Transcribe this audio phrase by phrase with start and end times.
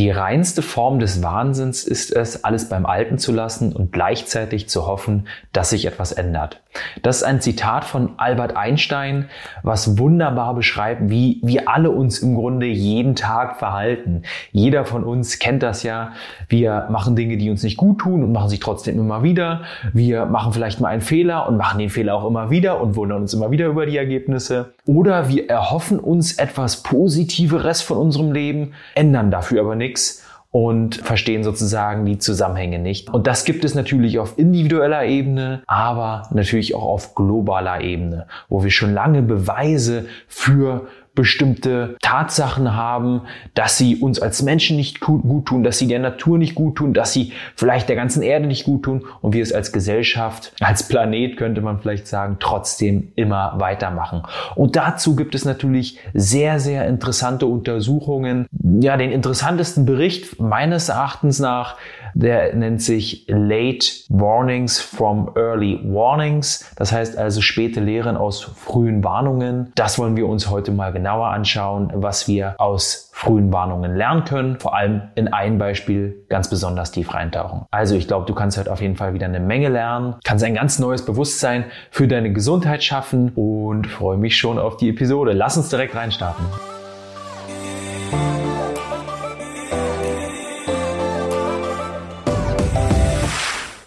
[0.00, 4.86] Die reinste Form des Wahnsinns ist es, alles beim Alten zu lassen und gleichzeitig zu
[4.86, 6.62] hoffen, dass sich etwas ändert.
[7.02, 9.28] Das ist ein Zitat von Albert Einstein,
[9.62, 14.22] was wunderbar beschreibt, wie wir alle uns im Grunde jeden Tag verhalten.
[14.52, 16.12] Jeder von uns kennt das ja.
[16.48, 19.64] Wir machen Dinge, die uns nicht gut tun und machen sich trotzdem immer wieder.
[19.92, 23.20] Wir machen vielleicht mal einen Fehler und machen den Fehler auch immer wieder und wundern
[23.20, 24.72] uns immer wieder über die Ergebnisse.
[24.90, 31.44] Oder wir erhoffen uns etwas Positiveres von unserem Leben, ändern dafür aber nichts und verstehen
[31.44, 33.08] sozusagen die Zusammenhänge nicht.
[33.08, 38.64] Und das gibt es natürlich auf individueller Ebene, aber natürlich auch auf globaler Ebene, wo
[38.64, 43.22] wir schon lange Beweise für bestimmte Tatsachen haben,
[43.54, 46.94] dass sie uns als Menschen nicht gut tun, dass sie der Natur nicht gut tun,
[46.94, 50.86] dass sie vielleicht der ganzen Erde nicht gut tun und wir es als Gesellschaft, als
[50.88, 54.22] Planet könnte man vielleicht sagen, trotzdem immer weitermachen.
[54.54, 58.46] Und dazu gibt es natürlich sehr, sehr interessante Untersuchungen.
[58.80, 61.76] Ja, den interessantesten Bericht meines Erachtens nach
[62.14, 66.70] der nennt sich Late Warnings from Early Warnings.
[66.76, 69.72] Das heißt also späte Lehren aus frühen Warnungen.
[69.74, 74.60] Das wollen wir uns heute mal genauer anschauen, was wir aus frühen Warnungen lernen können.
[74.60, 77.62] Vor allem in ein Beispiel ganz besonders tief reintauchen.
[77.70, 80.54] Also ich glaube, du kannst heute auf jeden Fall wieder eine Menge lernen, kannst ein
[80.54, 85.32] ganz neues Bewusstsein für deine Gesundheit schaffen und freue mich schon auf die Episode.
[85.32, 86.44] Lass uns direkt reinstarten.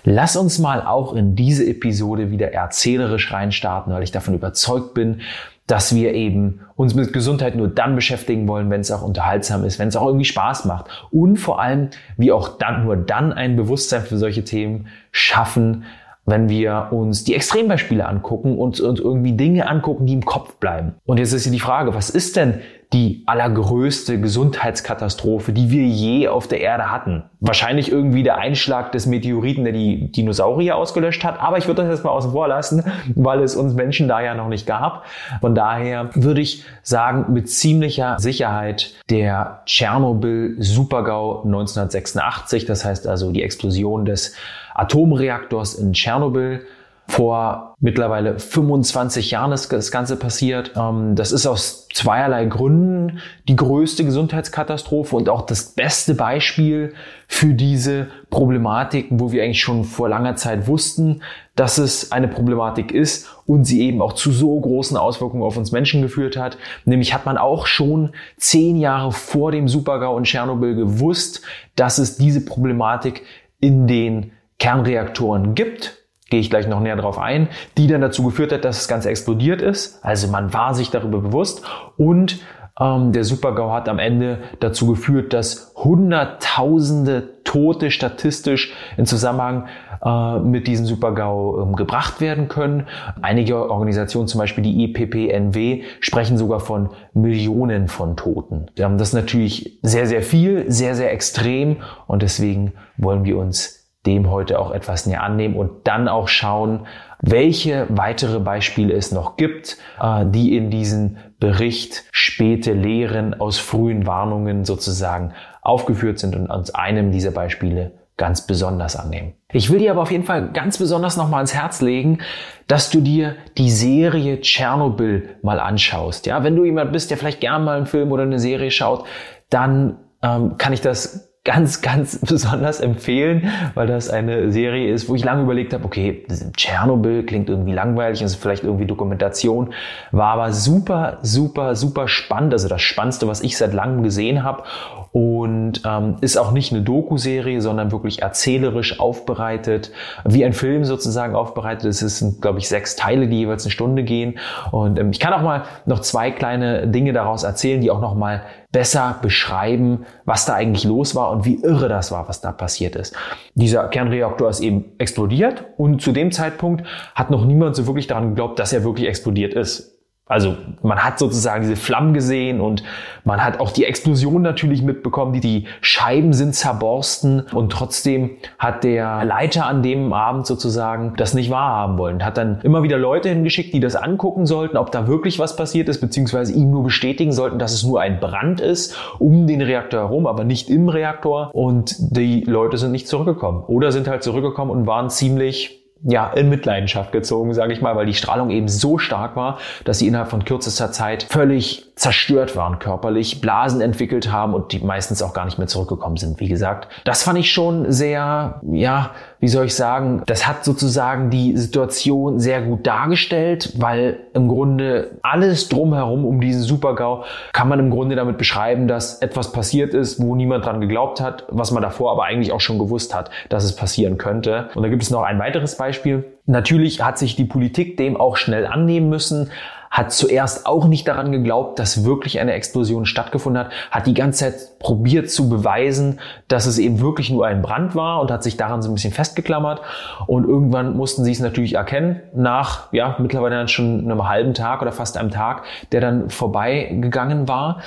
[0.05, 5.21] Lass uns mal auch in diese Episode wieder erzählerisch reinstarten, weil ich davon überzeugt bin,
[5.67, 9.79] dass wir eben uns mit Gesundheit nur dann beschäftigen wollen, wenn es auch unterhaltsam ist,
[9.79, 10.87] wenn es auch irgendwie Spaß macht.
[11.11, 15.85] Und vor allem wir auch dann nur dann ein Bewusstsein für solche Themen schaffen,
[16.25, 20.95] wenn wir uns die Extrembeispiele angucken und, und irgendwie Dinge angucken, die im Kopf bleiben.
[21.05, 22.61] Und jetzt ist hier die Frage, was ist denn
[22.93, 27.23] die allergrößte Gesundheitskatastrophe, die wir je auf der Erde hatten?
[27.39, 31.41] Wahrscheinlich irgendwie der Einschlag des Meteoriten, der die Dinosaurier ausgelöscht hat.
[31.41, 32.83] Aber ich würde das jetzt mal außen vor lassen,
[33.15, 35.05] weil es uns Menschen da ja noch nicht gab.
[35.41, 42.65] Von daher würde ich sagen, mit ziemlicher Sicherheit der Tschernobyl-Supergau 1986.
[42.65, 44.35] Das heißt also die Explosion des
[44.73, 46.65] Atomreaktors in Tschernobyl.
[47.05, 50.71] Vor mittlerweile 25 Jahren ist das Ganze passiert.
[50.77, 53.19] Ähm, das ist aus zweierlei Gründen
[53.49, 56.93] die größte Gesundheitskatastrophe und auch das beste Beispiel
[57.27, 61.21] für diese Problematik, wo wir eigentlich schon vor langer Zeit wussten,
[61.55, 65.73] dass es eine Problematik ist und sie eben auch zu so großen Auswirkungen auf uns
[65.73, 66.57] Menschen geführt hat.
[66.85, 71.41] Nämlich hat man auch schon zehn Jahre vor dem Supergau in Tschernobyl gewusst,
[71.75, 73.23] dass es diese Problematik
[73.59, 75.97] in den Kernreaktoren gibt,
[76.29, 77.47] gehe ich gleich noch näher drauf ein,
[77.77, 80.03] die dann dazu geführt hat, dass das Ganze explodiert ist.
[80.03, 81.63] Also man war sich darüber bewusst
[81.97, 82.39] und
[82.79, 89.67] ähm, der Supergau hat am Ende dazu geführt, dass Hunderttausende Tote statistisch in Zusammenhang
[90.03, 92.87] äh, mit diesem Supergau ähm, gebracht werden können.
[93.21, 98.65] Einige Organisationen, zum Beispiel die IPPNW, sprechen sogar von Millionen von Toten.
[98.75, 101.77] Das ist natürlich sehr, sehr viel, sehr, sehr extrem
[102.07, 106.87] und deswegen wollen wir uns dem heute auch etwas näher annehmen und dann auch schauen,
[107.21, 114.05] welche weitere Beispiele es noch gibt, äh, die in diesen Bericht späte Lehren aus frühen
[114.05, 119.33] Warnungen sozusagen aufgeführt sind und uns einem dieser Beispiele ganz besonders annehmen.
[119.51, 122.19] Ich will dir aber auf jeden Fall ganz besonders nochmal ans Herz legen,
[122.67, 126.25] dass du dir die Serie Tschernobyl mal anschaust.
[126.25, 129.05] Ja, wenn du jemand bist, der vielleicht gern mal einen Film oder eine Serie schaut,
[129.49, 135.15] dann ähm, kann ich das ganz, ganz besonders empfehlen, weil das eine Serie ist, wo
[135.15, 139.73] ich lange überlegt habe, okay, Tschernobyl klingt irgendwie langweilig, ist vielleicht irgendwie Dokumentation,
[140.11, 144.63] war aber super, super, super spannend, also das Spannendste, was ich seit langem gesehen habe
[145.11, 149.91] und ähm, ist auch nicht eine Doku-Serie, sondern wirklich erzählerisch aufbereitet,
[150.25, 151.85] wie ein Film sozusagen aufbereitet.
[151.85, 154.39] Es sind, glaube ich, sechs Teile, die jeweils eine Stunde gehen
[154.71, 158.15] und ähm, ich kann auch mal noch zwei kleine Dinge daraus erzählen, die auch noch
[158.15, 158.43] mal
[158.73, 162.97] besser beschreiben, was da eigentlich los war und wie irre das war, was da passiert
[162.97, 163.15] ist.
[163.53, 166.85] Dieser Kernreaktor ist eben explodiert und zu dem Zeitpunkt
[167.15, 169.92] hat noch niemand so wirklich daran geglaubt, dass er wirklich explodiert ist.
[170.25, 172.81] Also man hat sozusagen diese Flammen gesehen und
[173.25, 175.39] man hat auch die Explosion natürlich mitbekommen.
[175.41, 181.49] Die Scheiben sind zerborsten und trotzdem hat der Leiter an dem Abend sozusagen das nicht
[181.49, 182.23] wahrhaben wollen.
[182.23, 185.89] Hat dann immer wieder Leute hingeschickt, die das angucken sollten, ob da wirklich was passiert
[185.89, 189.99] ist, beziehungsweise ihm nur bestätigen sollten, dass es nur ein Brand ist um den Reaktor
[189.99, 191.53] herum, aber nicht im Reaktor.
[191.53, 196.49] Und die Leute sind nicht zurückgekommen oder sind halt zurückgekommen und waren ziemlich ja, in
[196.49, 200.29] Mitleidenschaft gezogen, sage ich mal, weil die Strahlung eben so stark war, dass sie innerhalb
[200.29, 205.45] von kürzester Zeit völlig zerstört waren körperlich, Blasen entwickelt haben und die meistens auch gar
[205.45, 206.87] nicht mehr zurückgekommen sind, wie gesagt.
[207.03, 212.39] Das fand ich schon sehr, ja, wie soll ich sagen, das hat sozusagen die Situation
[212.39, 218.15] sehr gut dargestellt, weil im Grunde alles drumherum um diesen Supergau kann man im Grunde
[218.15, 222.23] damit beschreiben, dass etwas passiert ist, wo niemand dran geglaubt hat, was man davor aber
[222.23, 224.69] eigentlich auch schon gewusst hat, dass es passieren könnte.
[224.73, 226.25] Und da gibt es noch ein weiteres Beispiel.
[226.45, 229.51] Natürlich hat sich die Politik dem auch schnell annehmen müssen,
[229.93, 234.39] hat zuerst auch nicht daran geglaubt, dass wirklich eine Explosion stattgefunden hat, hat die ganze
[234.39, 238.57] Zeit probiert zu beweisen, dass es eben wirklich nur ein Brand war und hat sich
[238.57, 239.81] daran so ein bisschen festgeklammert.
[240.25, 244.81] Und irgendwann mussten sie es natürlich erkennen, nach ja mittlerweile dann schon einem halben Tag
[244.81, 245.61] oder fast einem Tag,
[245.91, 247.81] der dann vorbeigegangen war.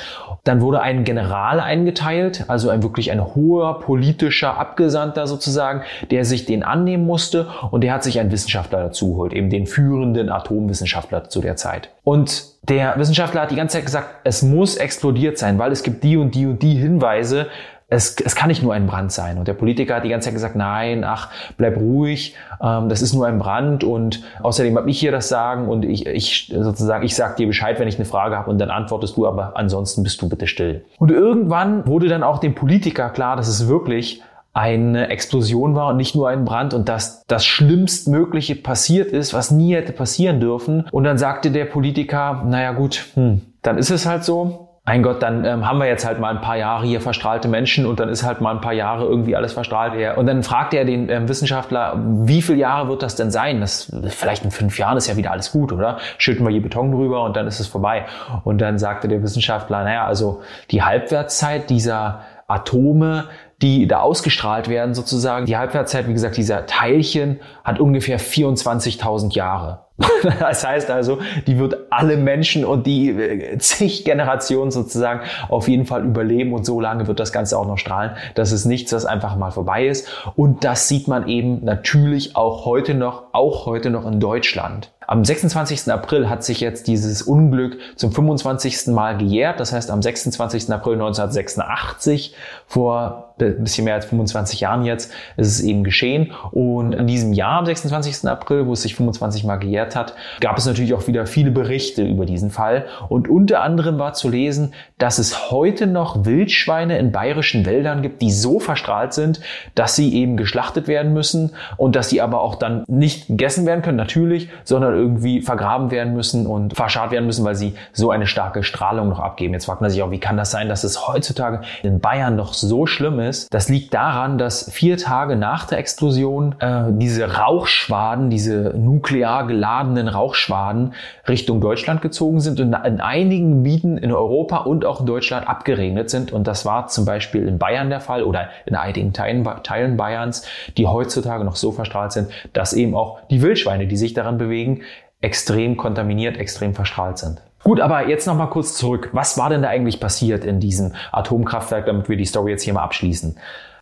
[0.44, 5.82] Dann wurde ein General eingeteilt, also ein wirklich ein hoher politischer Abgesandter sozusagen,
[6.12, 9.66] der sich den annehmen musste und der hat sich einen Wissenschaftler dazu geholt, eben den
[9.66, 11.90] führenden Atomwissenschaftler zu der Zeit.
[12.06, 16.04] Und der Wissenschaftler hat die ganze Zeit gesagt, es muss explodiert sein, weil es gibt
[16.04, 17.48] die und die und die Hinweise,
[17.88, 19.38] es, es kann nicht nur ein Brand sein.
[19.38, 23.12] Und der Politiker hat die ganze Zeit gesagt, nein, ach, bleib ruhig, ähm, das ist
[23.12, 27.16] nur ein Brand und außerdem habe ich hier das Sagen und ich, ich sozusagen, ich
[27.16, 30.22] sag dir Bescheid, wenn ich eine Frage habe und dann antwortest du, aber ansonsten bist
[30.22, 30.84] du bitte still.
[31.00, 34.22] Und irgendwann wurde dann auch dem Politiker klar, dass es wirklich
[34.56, 39.50] eine Explosion war und nicht nur ein Brand und dass das Schlimmstmögliche passiert ist, was
[39.50, 40.86] nie hätte passieren dürfen.
[40.92, 44.62] Und dann sagte der Politiker, naja gut, hm, dann ist es halt so.
[44.86, 47.84] Mein Gott, dann ähm, haben wir jetzt halt mal ein paar Jahre hier verstrahlte Menschen
[47.84, 50.16] und dann ist halt mal ein paar Jahre irgendwie alles verstrahlt.
[50.16, 53.60] Und dann fragt er den ähm, Wissenschaftler, wie viele Jahre wird das denn sein?
[53.60, 55.98] Das vielleicht in fünf Jahren ist ja wieder alles gut, oder?
[56.16, 58.06] Schütten wir hier Beton drüber und dann ist es vorbei.
[58.44, 63.24] Und dann sagte der Wissenschaftler, naja, also die Halbwertszeit dieser Atome,
[63.62, 65.46] die da ausgestrahlt werden sozusagen.
[65.46, 69.86] Die Halbwertszeit, wie gesagt, dieser Teilchen hat ungefähr 24.000 Jahre.
[70.40, 75.86] Das heißt also, die wird alle Menschen und die äh, zig Generationen sozusagen auf jeden
[75.86, 78.12] Fall überleben und so lange wird das Ganze auch noch strahlen.
[78.34, 80.08] Das ist nichts, was einfach mal vorbei ist.
[80.36, 84.92] Und das sieht man eben natürlich auch heute noch, auch heute noch in Deutschland.
[85.06, 85.90] Am 26.
[85.92, 88.88] April hat sich jetzt dieses Unglück zum 25.
[88.88, 89.60] Mal gejährt.
[89.60, 90.70] Das heißt, am 26.
[90.72, 92.34] April 1986,
[92.66, 96.32] vor ein bisschen mehr als 25 Jahren jetzt, ist es eben geschehen.
[96.52, 98.28] Und in diesem Jahr, am 26.
[98.28, 102.02] April, wo es sich 25 Mal gejährt hat, gab es natürlich auch wieder viele Berichte
[102.02, 102.86] über diesen Fall.
[103.08, 108.22] Und unter anderem war zu lesen, dass es heute noch Wildschweine in bayerischen Wäldern gibt,
[108.22, 109.40] die so verstrahlt sind,
[109.74, 113.82] dass sie eben geschlachtet werden müssen und dass sie aber auch dann nicht gegessen werden
[113.82, 118.26] können, natürlich, sondern irgendwie vergraben werden müssen und verscharrt werden müssen, weil sie so eine
[118.26, 119.54] starke Strahlung noch abgeben.
[119.54, 122.54] Jetzt fragt man sich auch, wie kann das sein, dass es heutzutage in Bayern noch
[122.54, 123.52] so schlimm ist?
[123.52, 130.08] Das liegt daran, dass vier Tage nach der Explosion äh, diese Rauchschwaden, diese nuklear geladenen
[130.08, 130.94] Rauchschwaden
[131.28, 136.10] Richtung Deutschland gezogen sind und in einigen Gebieten in Europa und auch in Deutschland abgeregnet
[136.10, 136.32] sind.
[136.32, 140.46] Und das war zum Beispiel in Bayern der Fall oder in einigen Teilen, Teilen Bayerns,
[140.76, 144.82] die heutzutage noch so verstrahlt sind, dass eben auch die Wildschweine, die sich daran bewegen,
[145.20, 147.42] extrem kontaminiert, extrem verstrahlt sind.
[147.64, 149.10] Gut, aber jetzt noch mal kurz zurück.
[149.12, 152.74] Was war denn da eigentlich passiert in diesem Atomkraftwerk, damit wir die Story jetzt hier
[152.74, 153.36] mal abschließen?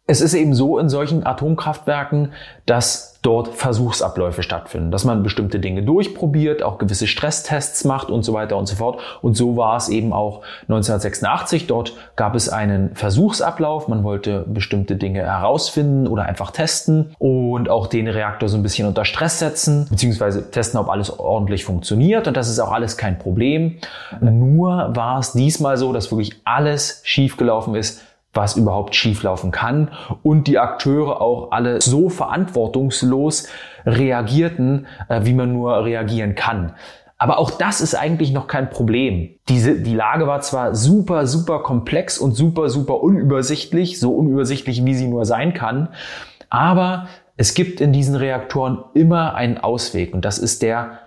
[0.06, 2.32] Es ist eben so in solchen Atomkraftwerken,
[2.66, 8.34] dass dort Versuchsabläufe stattfinden, dass man bestimmte Dinge durchprobiert, auch gewisse Stresstests macht und so
[8.34, 9.00] weiter und so fort.
[9.22, 11.66] Und so war es eben auch 1986.
[11.66, 13.88] Dort gab es einen Versuchsablauf.
[13.88, 18.86] Man wollte bestimmte Dinge herausfinden oder einfach testen und auch den Reaktor so ein bisschen
[18.86, 22.28] unter Stress setzen, beziehungsweise testen, ob alles ordentlich funktioniert.
[22.28, 23.78] Und das ist auch alles kein Problem.
[24.20, 28.02] Nur war es diesmal so, dass wirklich alles schiefgelaufen ist,
[28.34, 29.90] was überhaupt schieflaufen kann
[30.22, 33.48] und die Akteure auch alle so verantwortungslos
[33.86, 36.74] reagierten, äh, wie man nur reagieren kann.
[37.16, 39.30] Aber auch das ist eigentlich noch kein Problem.
[39.48, 44.94] Diese, die Lage war zwar super, super komplex und super, super unübersichtlich, so unübersichtlich, wie
[44.94, 45.88] sie nur sein kann,
[46.50, 50.98] aber es gibt in diesen Reaktoren immer einen Ausweg und das ist der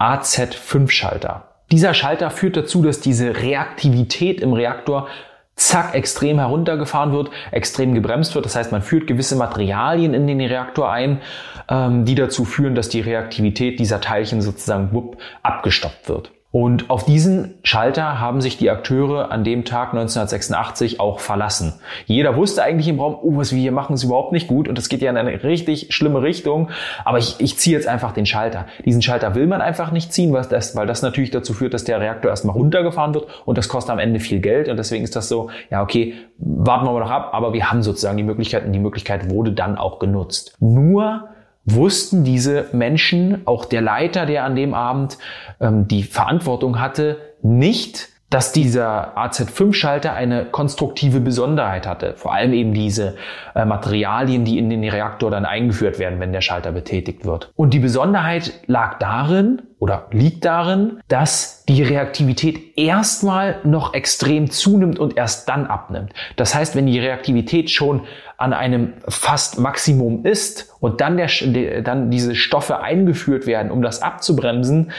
[0.00, 1.44] AZ5-Schalter.
[1.70, 5.08] Dieser Schalter führt dazu, dass diese Reaktivität im Reaktor
[5.56, 8.44] zack, extrem heruntergefahren wird, extrem gebremst wird.
[8.44, 11.20] Das heißt, man führt gewisse Materialien in den Reaktor ein,
[11.68, 16.30] ähm, die dazu führen, dass die Reaktivität dieser Teilchen sozusagen wupp, abgestoppt wird.
[16.52, 21.74] Und auf diesen Schalter haben sich die Akteure an dem Tag 1986 auch verlassen.
[22.06, 24.78] Jeder wusste eigentlich im Raum, oh, was wir hier machen, ist überhaupt nicht gut und
[24.78, 26.70] das geht ja in eine richtig schlimme Richtung.
[27.04, 28.66] Aber ich, ich ziehe jetzt einfach den Schalter.
[28.84, 31.84] Diesen Schalter will man einfach nicht ziehen, weil das, weil das natürlich dazu führt, dass
[31.84, 34.68] der Reaktor erstmal runtergefahren wird und das kostet am Ende viel Geld.
[34.68, 37.82] Und deswegen ist das so, ja, okay, warten wir mal noch ab, aber wir haben
[37.82, 40.56] sozusagen die Möglichkeit und die Möglichkeit wurde dann auch genutzt.
[40.60, 41.28] Nur
[41.66, 45.18] wussten diese Menschen, auch der Leiter, der an dem Abend
[45.60, 52.14] ähm, die Verantwortung hatte, nicht, dass dieser AZ5-Schalter eine konstruktive Besonderheit hatte.
[52.16, 53.16] Vor allem eben diese
[53.54, 57.52] äh, Materialien, die in den Reaktor dann eingeführt werden, wenn der Schalter betätigt wird.
[57.54, 64.98] Und die Besonderheit lag darin oder liegt darin, dass die Reaktivität erstmal noch extrem zunimmt
[64.98, 66.12] und erst dann abnimmt.
[66.36, 68.02] Das heißt, wenn die Reaktivität schon
[68.38, 74.02] an einem fast Maximum ist und dann, der, dann diese Stoffe eingeführt werden, um das
[74.02, 74.90] abzubremsen,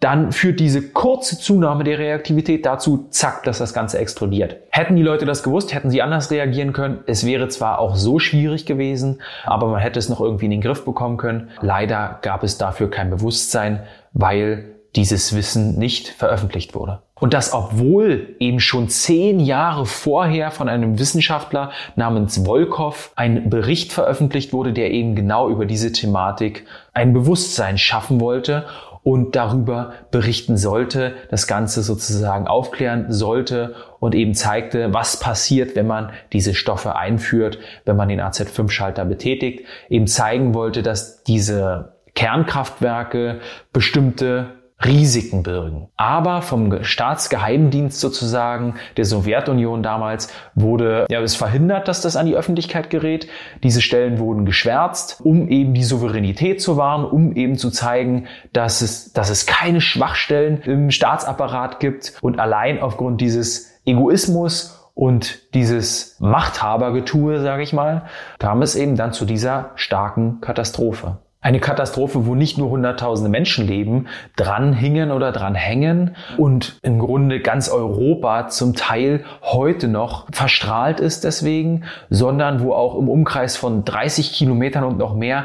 [0.00, 4.56] dann führt diese kurze Zunahme der Reaktivität dazu, zack, dass das Ganze explodiert.
[4.70, 6.98] Hätten die Leute das gewusst, hätten sie anders reagieren können.
[7.06, 10.60] Es wäre zwar auch so schwierig gewesen, aber man hätte es noch irgendwie in den
[10.60, 11.50] Griff bekommen können.
[11.62, 17.00] Leider gab es dafür kein Bewusstsein, weil dieses Wissen nicht veröffentlicht wurde.
[17.18, 23.92] Und das obwohl eben schon zehn Jahre vorher von einem Wissenschaftler namens Volkov ein Bericht
[23.94, 28.66] veröffentlicht wurde, der eben genau über diese Thematik ein Bewusstsein schaffen wollte
[29.06, 35.86] und darüber berichten sollte, das Ganze sozusagen aufklären sollte und eben zeigte, was passiert, wenn
[35.86, 43.38] man diese Stoffe einführt, wenn man den AZ5-Schalter betätigt, eben zeigen wollte, dass diese Kernkraftwerke
[43.72, 44.54] bestimmte
[44.84, 45.88] Risiken birgen.
[45.96, 52.36] Aber vom Staatsgeheimdienst sozusagen der Sowjetunion damals wurde ja es verhindert, dass das an die
[52.36, 53.26] Öffentlichkeit gerät.
[53.62, 58.82] Diese Stellen wurden geschwärzt, um eben die Souveränität zu wahren, um eben zu zeigen, dass
[58.82, 66.16] es, dass es keine Schwachstellen im Staatsapparat gibt und allein aufgrund dieses Egoismus und dieses
[66.20, 68.06] Machthabergetue, sage ich mal,
[68.38, 71.18] kam es eben dann zu dieser starken Katastrophe.
[71.40, 78.48] Eine Katastrophe, wo nicht nur hunderttausende Menschenleben dranhingen oder dranhängen und im Grunde ganz Europa
[78.48, 84.82] zum Teil heute noch verstrahlt ist deswegen, sondern wo auch im Umkreis von 30 Kilometern
[84.82, 85.44] und noch mehr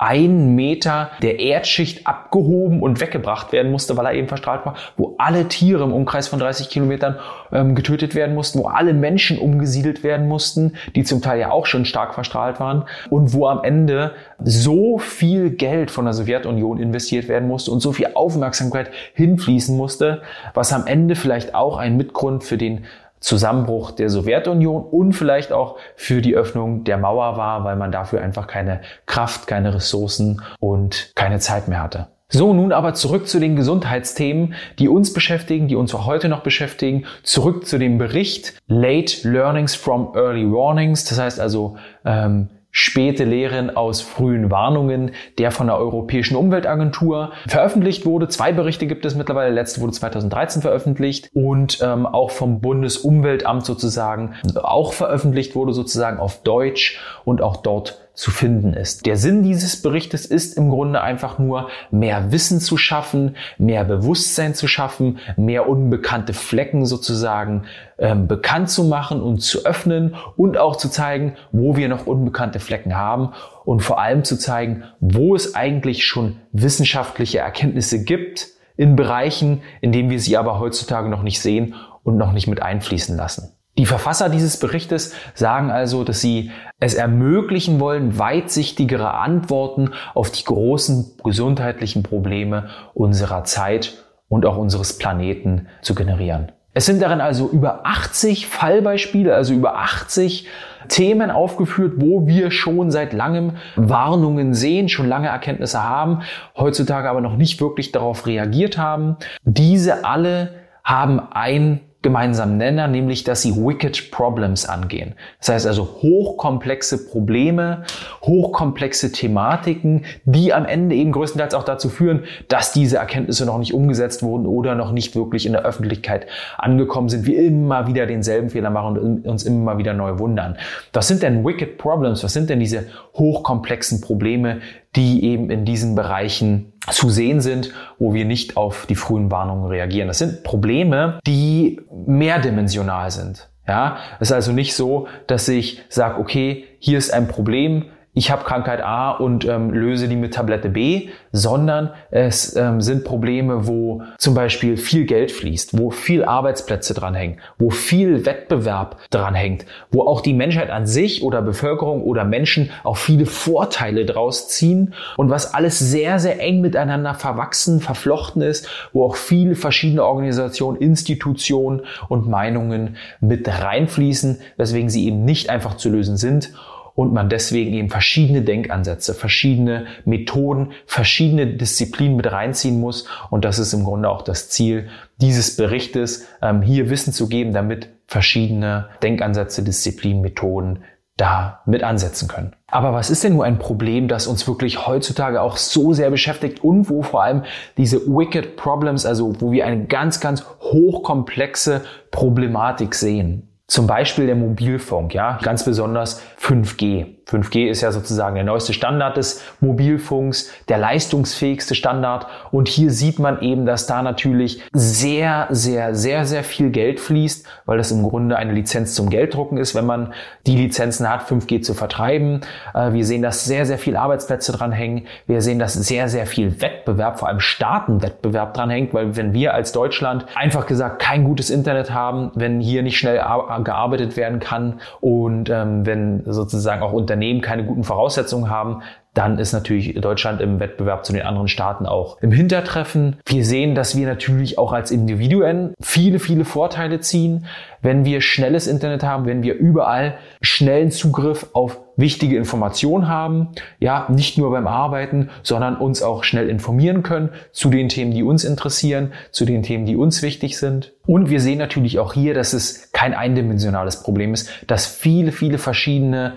[0.00, 5.14] ein Meter der Erdschicht abgehoben und weggebracht werden musste, weil er eben verstrahlt war, wo
[5.18, 7.18] alle Tiere im Umkreis von 30 Kilometern
[7.52, 11.66] ähm, getötet werden mussten, wo alle Menschen umgesiedelt werden mussten, die zum Teil ja auch
[11.66, 17.28] schon stark verstrahlt waren und wo am Ende so viel Geld von der Sowjetunion investiert
[17.28, 20.22] werden musste und so viel Aufmerksamkeit hinfließen musste,
[20.54, 22.86] was am Ende vielleicht auch ein Mitgrund für den
[23.20, 28.22] Zusammenbruch der Sowjetunion und vielleicht auch für die Öffnung der Mauer war, weil man dafür
[28.22, 32.08] einfach keine Kraft, keine Ressourcen und keine Zeit mehr hatte.
[32.32, 36.42] So, nun aber zurück zu den Gesundheitsthemen, die uns beschäftigen, die uns auch heute noch
[36.42, 37.04] beschäftigen.
[37.24, 41.04] Zurück zu dem Bericht Late Learnings from Early Warnings.
[41.04, 48.06] Das heißt also ähm, späte Lehren aus frühen Warnungen, der von der Europäischen Umweltagentur veröffentlicht
[48.06, 48.28] wurde.
[48.28, 49.46] Zwei Berichte gibt es mittlerweile.
[49.52, 56.18] Der letzte wurde 2013 veröffentlicht und ähm, auch vom Bundesumweltamt sozusagen auch veröffentlicht wurde sozusagen
[56.18, 59.06] auf Deutsch und auch dort zu finden ist.
[59.06, 64.54] Der Sinn dieses Berichtes ist im Grunde einfach nur, mehr Wissen zu schaffen, mehr Bewusstsein
[64.54, 67.62] zu schaffen, mehr unbekannte Flecken sozusagen
[67.96, 72.60] ähm, bekannt zu machen und zu öffnen und auch zu zeigen, wo wir noch unbekannte
[72.60, 73.30] Flecken haben
[73.64, 79.92] und vor allem zu zeigen, wo es eigentlich schon wissenschaftliche Erkenntnisse gibt in Bereichen, in
[79.92, 83.56] denen wir sie aber heutzutage noch nicht sehen und noch nicht mit einfließen lassen.
[83.80, 90.44] Die Verfasser dieses Berichtes sagen also, dass sie es ermöglichen wollen, weitsichtigere Antworten auf die
[90.44, 93.94] großen gesundheitlichen Probleme unserer Zeit
[94.28, 96.52] und auch unseres Planeten zu generieren.
[96.74, 100.46] Es sind darin also über 80 Fallbeispiele, also über 80
[100.88, 106.20] Themen aufgeführt, wo wir schon seit langem Warnungen sehen, schon lange Erkenntnisse haben,
[106.54, 109.16] heutzutage aber noch nicht wirklich darauf reagiert haben.
[109.42, 110.50] Diese alle
[110.84, 115.14] haben ein gemeinsamen Nenner, nämlich dass sie Wicked Problems angehen.
[115.38, 117.84] Das heißt also hochkomplexe Probleme,
[118.22, 123.74] hochkomplexe Thematiken, die am Ende eben größtenteils auch dazu führen, dass diese Erkenntnisse noch nicht
[123.74, 126.26] umgesetzt wurden oder noch nicht wirklich in der Öffentlichkeit
[126.56, 130.56] angekommen sind, wir immer wieder denselben Fehler machen und uns immer wieder neu wundern.
[130.94, 132.24] Was sind denn Wicked Problems?
[132.24, 134.60] Was sind denn diese hochkomplexen Probleme,
[134.96, 139.66] die eben in diesen Bereichen zu sehen sind, wo wir nicht auf die frühen Warnungen
[139.66, 140.08] reagieren.
[140.08, 143.48] Das sind Probleme, die mehrdimensional sind.
[143.68, 148.32] Ja, es ist also nicht so, dass ich sage, okay, hier ist ein Problem, ich
[148.32, 153.68] habe Krankheit A und ähm, löse die mit Tablette B, sondern es ähm, sind Probleme,
[153.68, 160.02] wo zum Beispiel viel Geld fließt, wo viel Arbeitsplätze dranhängen, wo viel Wettbewerb dranhängt, wo
[160.02, 165.30] auch die Menschheit an sich oder Bevölkerung oder Menschen auch viele Vorteile draus ziehen und
[165.30, 171.82] was alles sehr, sehr eng miteinander verwachsen, verflochten ist, wo auch viele verschiedene Organisationen, Institutionen
[172.08, 176.52] und Meinungen mit reinfließen, weswegen sie eben nicht einfach zu lösen sind
[177.00, 183.06] und man deswegen eben verschiedene Denkansätze, verschiedene Methoden, verschiedene Disziplinen mit reinziehen muss.
[183.30, 187.54] Und das ist im Grunde auch das Ziel dieses Berichtes, ähm, hier Wissen zu geben,
[187.54, 190.80] damit verschiedene Denkansätze, Disziplinen, Methoden
[191.16, 192.52] da mit ansetzen können.
[192.66, 196.62] Aber was ist denn nur ein Problem, das uns wirklich heutzutage auch so sehr beschäftigt
[196.62, 197.44] und wo vor allem
[197.78, 201.80] diese Wicked Problems, also wo wir eine ganz, ganz hochkomplexe
[202.10, 203.49] Problematik sehen?
[203.70, 207.19] Zum Beispiel der Mobilfunk, ja, ganz besonders 5G.
[207.30, 212.26] 5G ist ja sozusagen der neueste Standard des Mobilfunks, der leistungsfähigste Standard.
[212.50, 217.46] Und hier sieht man eben, dass da natürlich sehr, sehr, sehr, sehr viel Geld fließt,
[217.66, 220.12] weil das im Grunde eine Lizenz zum Gelddrucken ist, wenn man
[220.46, 222.40] die Lizenzen hat, 5G zu vertreiben.
[222.74, 225.06] Äh, wir sehen, dass sehr, sehr viel Arbeitsplätze dranhängen.
[225.26, 229.72] Wir sehen, dass sehr, sehr viel Wettbewerb, vor allem Staatenwettbewerb dranhängt, weil wenn wir als
[229.72, 233.16] Deutschland einfach gesagt kein gutes Internet haben, wenn hier nicht schnell
[233.64, 238.82] gearbeitet werden kann und ähm, wenn sozusagen auch Unternehmen keine guten Voraussetzungen haben,
[239.14, 243.16] dann ist natürlich Deutschland im Wettbewerb zu den anderen Staaten auch im Hintertreffen.
[243.26, 247.46] Wir sehen, dass wir natürlich auch als Individuen viele, viele Vorteile ziehen,
[247.82, 253.48] wenn wir schnelles Internet haben, wenn wir überall schnellen Zugriff auf wichtige Informationen haben.
[253.80, 258.22] Ja, nicht nur beim Arbeiten, sondern uns auch schnell informieren können zu den Themen, die
[258.22, 260.92] uns interessieren, zu den Themen, die uns wichtig sind.
[261.06, 265.58] Und wir sehen natürlich auch hier, dass es kein eindimensionales Problem ist, dass viele, viele
[265.58, 266.34] verschiedene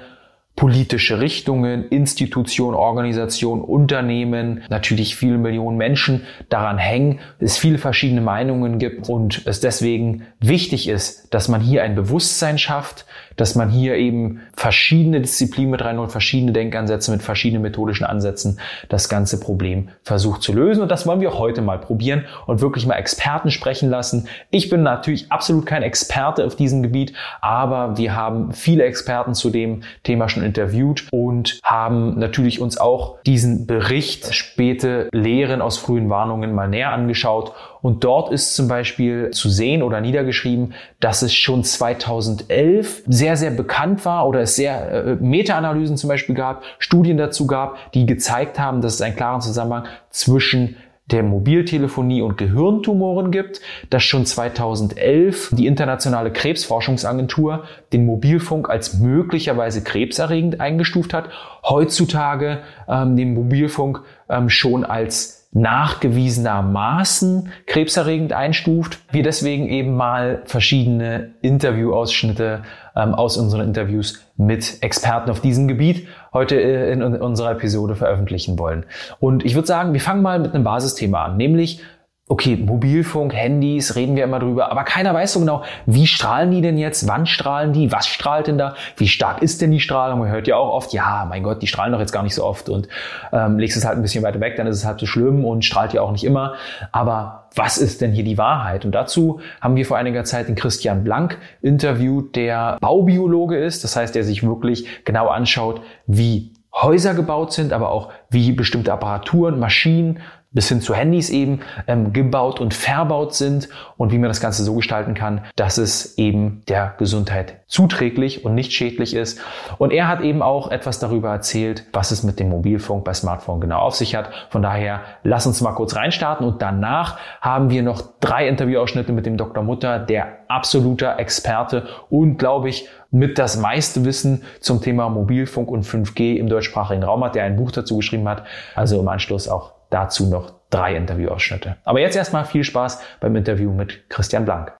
[0.55, 8.77] politische Richtungen, Institutionen, Organisationen, Unternehmen, natürlich viele Millionen Menschen daran hängen, es viele verschiedene Meinungen
[8.77, 13.95] gibt und es deswegen wichtig ist, dass man hier ein Bewusstsein schafft, dass man hier
[13.95, 18.59] eben verschiedene Disziplinen mit reinholt, verschiedene Denkansätze mit verschiedenen methodischen Ansätzen
[18.89, 20.81] das ganze Problem versucht zu lösen.
[20.81, 24.27] Und das wollen wir heute mal probieren und wirklich mal Experten sprechen lassen.
[24.49, 29.49] Ich bin natürlich absolut kein Experte auf diesem Gebiet, aber wir haben viele Experten zu
[29.49, 36.09] dem Thema schon interviewt und haben natürlich uns auch diesen Bericht späte Lehren aus frühen
[36.09, 37.53] Warnungen mal näher angeschaut.
[37.83, 43.51] Und dort ist zum Beispiel zu sehen oder niedergeschrieben, dass es schon 2011 sehr, sehr
[43.51, 48.57] bekannt war oder es sehr äh, Meta-Analysen zum Beispiel gab, Studien dazu gab, die gezeigt
[48.57, 50.77] haben, dass es einen klaren Zusammenhang zwischen
[51.11, 59.83] der Mobiltelefonie und Gehirntumoren gibt, dass schon 2011 die internationale Krebsforschungsagentur den Mobilfunk als möglicherweise
[59.83, 61.27] krebserregend eingestuft hat,
[61.67, 68.99] heutzutage ähm, den Mobilfunk ähm, schon als nachgewiesenermaßen krebserregend einstuft.
[69.11, 72.63] Wir deswegen eben mal verschiedene Interviewausschnitte
[72.95, 78.57] ähm, aus unseren Interviews mit Experten auf diesem Gebiet heute äh, in unserer Episode veröffentlichen
[78.57, 78.85] wollen.
[79.19, 81.81] Und ich würde sagen, wir fangen mal mit einem Basisthema an, nämlich
[82.29, 86.61] okay, Mobilfunk, Handys, reden wir immer drüber, aber keiner weiß so genau, wie strahlen die
[86.61, 90.19] denn jetzt, wann strahlen die, was strahlt denn da, wie stark ist denn die Strahlung?
[90.19, 92.45] Man hört ja auch oft, ja, mein Gott, die strahlen doch jetzt gar nicht so
[92.45, 92.87] oft und
[93.33, 95.65] ähm, legst es halt ein bisschen weiter weg, dann ist es halt so schlimm und
[95.65, 96.53] strahlt ja auch nicht immer.
[96.93, 98.85] Aber was ist denn hier die Wahrheit?
[98.85, 103.97] Und dazu haben wir vor einiger Zeit den Christian Blank interviewt, der Baubiologe ist, das
[103.97, 109.59] heißt, der sich wirklich genau anschaut, wie Häuser gebaut sind, aber auch wie bestimmte Apparaturen,
[109.59, 110.21] Maschinen,
[110.53, 114.63] bis hin zu Handys eben ähm, gebaut und verbaut sind und wie man das Ganze
[114.63, 119.39] so gestalten kann, dass es eben der Gesundheit zuträglich und nicht schädlich ist.
[119.77, 123.61] Und er hat eben auch etwas darüber erzählt, was es mit dem Mobilfunk bei Smartphone
[123.61, 124.29] genau auf sich hat.
[124.49, 129.25] Von daher lass uns mal kurz reinstarten und danach haben wir noch drei Interviewausschnitte mit
[129.25, 129.63] dem Dr.
[129.63, 135.85] Mutter, der absoluter Experte und glaube ich mit das meiste Wissen zum Thema Mobilfunk und
[135.85, 138.43] 5G im deutschsprachigen Raum hat, der ein Buch dazu geschrieben hat.
[138.75, 141.77] Also im Anschluss auch dazu noch drei Interviewausschnitte.
[141.83, 144.75] Aber jetzt erstmal viel Spaß beim Interview mit Christian Blank.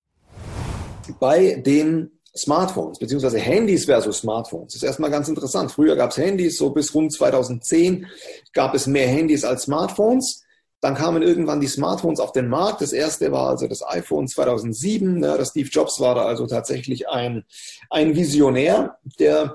[1.19, 4.76] Bei den Smartphones beziehungsweise Handys versus Smartphones.
[4.76, 5.71] Ist erstmal ganz interessant.
[5.71, 8.08] Früher gab es Handys, so bis rund 2010
[8.54, 10.43] gab es mehr Handys als Smartphones.
[10.82, 12.82] Dann kamen irgendwann die Smartphones auf den Markt.
[12.82, 15.23] Das erste war also das iPhone 2007.
[15.23, 17.45] Ja, der Steve Jobs war da also tatsächlich ein,
[17.89, 19.54] ein Visionär, der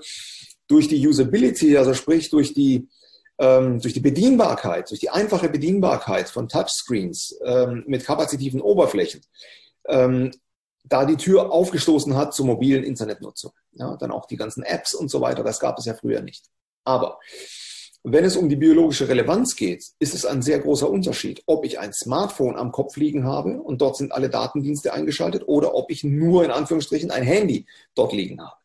[0.69, 2.89] durch die Usability, also sprich durch die
[3.39, 9.23] ähm, durch die Bedienbarkeit, durch die einfache Bedienbarkeit von Touchscreens ähm, mit kapazitiven Oberflächen,
[9.89, 10.31] ähm,
[10.85, 13.53] da die Tür aufgestoßen hat zur mobilen Internetnutzung.
[13.73, 16.47] Ja, dann auch die ganzen Apps und so weiter, das gab es ja früher nicht.
[16.85, 17.19] Aber
[18.05, 21.79] wenn es um die biologische Relevanz geht, ist es ein sehr großer Unterschied, ob ich
[21.79, 26.05] ein Smartphone am Kopf liegen habe und dort sind alle Datendienste eingeschaltet oder ob ich
[26.05, 28.57] nur in Anführungsstrichen ein Handy dort liegen habe.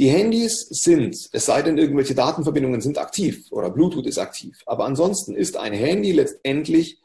[0.00, 4.62] Die Handys sind, es sei denn, irgendwelche Datenverbindungen sind aktiv oder Bluetooth ist aktiv.
[4.64, 7.02] Aber ansonsten ist ein Handy letztendlich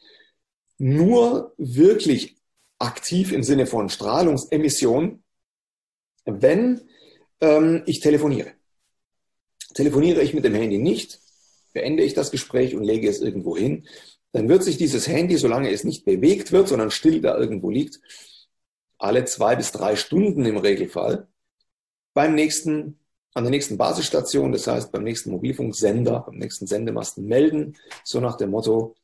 [0.77, 2.37] nur wirklich
[2.79, 5.21] aktiv im Sinne von Strahlungsemission,
[6.23, 6.83] wenn
[7.41, 8.53] ähm, ich telefoniere.
[9.73, 11.19] Telefoniere ich mit dem Handy nicht,
[11.73, 13.89] beende ich das Gespräch und lege es irgendwo hin,
[14.31, 17.99] dann wird sich dieses Handy, solange es nicht bewegt wird, sondern still da irgendwo liegt,
[18.97, 21.27] alle zwei bis drei Stunden im Regelfall
[22.15, 22.97] beim nächsten,
[23.35, 28.37] an der nächsten Basisstation, das heißt beim nächsten Mobilfunksender, beim nächsten Sendemasten melden, so nach
[28.37, 28.95] dem Motto,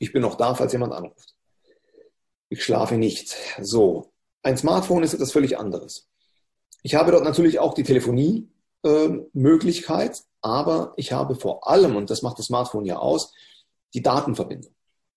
[0.00, 1.36] ich bin noch da, falls jemand anruft.
[2.48, 3.36] Ich schlafe nicht.
[3.60, 4.10] So.
[4.42, 6.08] Ein Smartphone ist etwas völlig anderes.
[6.82, 12.38] Ich habe dort natürlich auch die Telefonie-Möglichkeit, aber ich habe vor allem, und das macht
[12.38, 13.34] das Smartphone ja aus,
[13.92, 14.72] die Datenverbindung.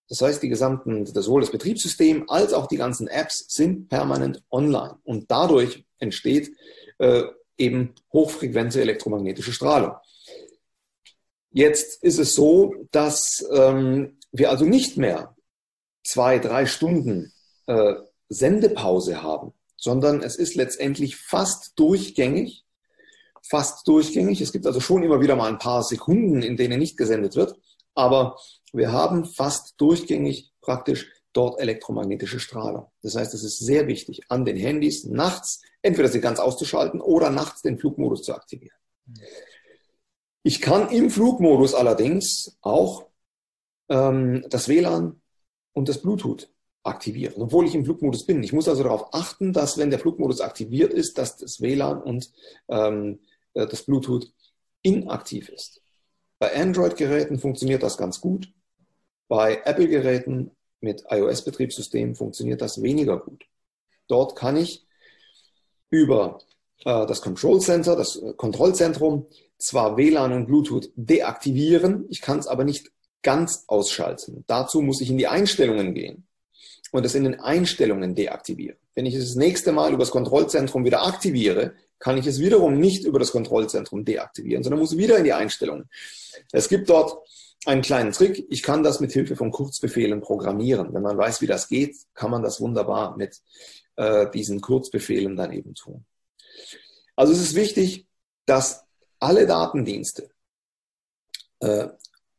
[0.09, 4.97] Das heißt, die gesamten, sowohl das Betriebssystem als auch die ganzen Apps sind permanent online.
[5.03, 6.51] Und dadurch entsteht
[7.01, 7.23] äh,
[7.57, 9.95] eben hochfrequente elektromagnetische Strahlung.
[11.51, 15.35] Jetzt ist es so, dass ähm, wir also nicht mehr
[16.03, 17.33] zwei, drei Stunden
[17.65, 17.95] äh,
[18.29, 22.65] Sendepause haben, sondern es ist letztendlich fast durchgängig,
[23.41, 24.39] fast durchgängig.
[24.39, 27.55] Es gibt also schon immer wieder mal ein paar Sekunden, in denen nicht gesendet wird,
[27.95, 28.37] aber
[28.71, 32.87] wir haben fast durchgängig praktisch dort elektromagnetische Strahlung.
[33.01, 37.29] Das heißt, es ist sehr wichtig, an den Handys nachts entweder sie ganz auszuschalten oder
[37.29, 38.77] nachts den Flugmodus zu aktivieren.
[40.43, 43.07] Ich kann im Flugmodus allerdings auch
[43.89, 45.21] ähm, das WLAN
[45.73, 46.51] und das Bluetooth
[46.83, 48.41] aktivieren, obwohl ich im Flugmodus bin.
[48.43, 52.31] Ich muss also darauf achten, dass wenn der Flugmodus aktiviert ist, dass das WLAN und
[52.69, 53.19] ähm,
[53.53, 54.31] äh, das Bluetooth
[54.81, 55.81] inaktiv ist.
[56.39, 58.51] Bei Android-Geräten funktioniert das ganz gut.
[59.27, 63.45] Bei Apple-Geräten mit iOS-Betriebssystemen funktioniert das weniger gut.
[64.07, 64.87] Dort kann ich
[65.91, 66.39] über
[66.85, 69.27] äh, das Control Center, das äh, Kontrollzentrum,
[69.59, 74.43] zwar WLAN und Bluetooth deaktivieren, ich kann es aber nicht ganz ausschalten.
[74.47, 76.25] Dazu muss ich in die Einstellungen gehen
[76.91, 78.77] und es in den Einstellungen deaktivieren.
[78.95, 82.79] Wenn ich es das nächste Mal über das Kontrollzentrum wieder aktiviere, kann ich es wiederum
[82.79, 85.87] nicht über das Kontrollzentrum deaktivieren, sondern muss wieder in die Einstellungen.
[86.51, 87.27] Es gibt dort
[87.65, 88.47] einen kleinen Trick.
[88.49, 90.93] Ich kann das mit Hilfe von Kurzbefehlen programmieren.
[90.93, 93.39] Wenn man weiß, wie das geht, kann man das wunderbar mit
[94.01, 96.05] äh, diesen Kurzbefehlen dann eben tun.
[97.15, 98.07] Also es ist wichtig,
[98.47, 98.83] dass
[99.19, 100.31] alle Datendienste,
[101.59, 101.89] äh,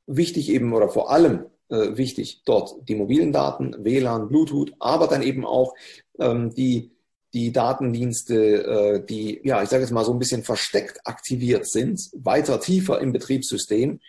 [0.07, 5.23] wichtig eben oder vor allem äh, wichtig dort die mobilen Daten, WLAN, Bluetooth, aber dann
[5.23, 5.75] eben auch
[6.19, 6.91] ähm, die,
[7.33, 12.11] die Datendienste, äh, die, ja, ich sage jetzt mal so ein bisschen versteckt aktiviert sind,
[12.15, 14.01] weiter tiefer im Betriebssystem,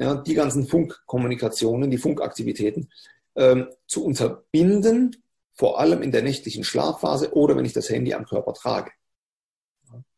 [0.00, 2.90] ja, die ganzen Funkkommunikationen, die Funkaktivitäten
[3.36, 5.22] ähm, zu unterbinden
[5.58, 8.92] vor allem in der nächtlichen Schlafphase oder wenn ich das Handy am Körper trage.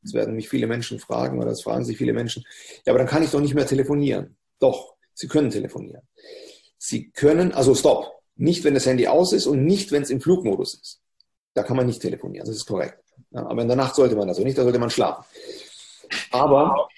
[0.03, 2.45] Das werden mich viele Menschen fragen oder das fragen sich viele Menschen.
[2.85, 4.37] Ja, aber dann kann ich doch nicht mehr telefonieren.
[4.59, 6.03] Doch, Sie können telefonieren.
[6.79, 10.21] Sie können, also stopp, nicht wenn das Handy aus ist und nicht wenn es im
[10.21, 11.01] Flugmodus ist.
[11.55, 13.03] Da kann man nicht telefonieren, das ist korrekt.
[13.33, 15.25] Aber in der Nacht sollte man das, also nicht, da sollte man schlafen.
[16.31, 16.89] Aber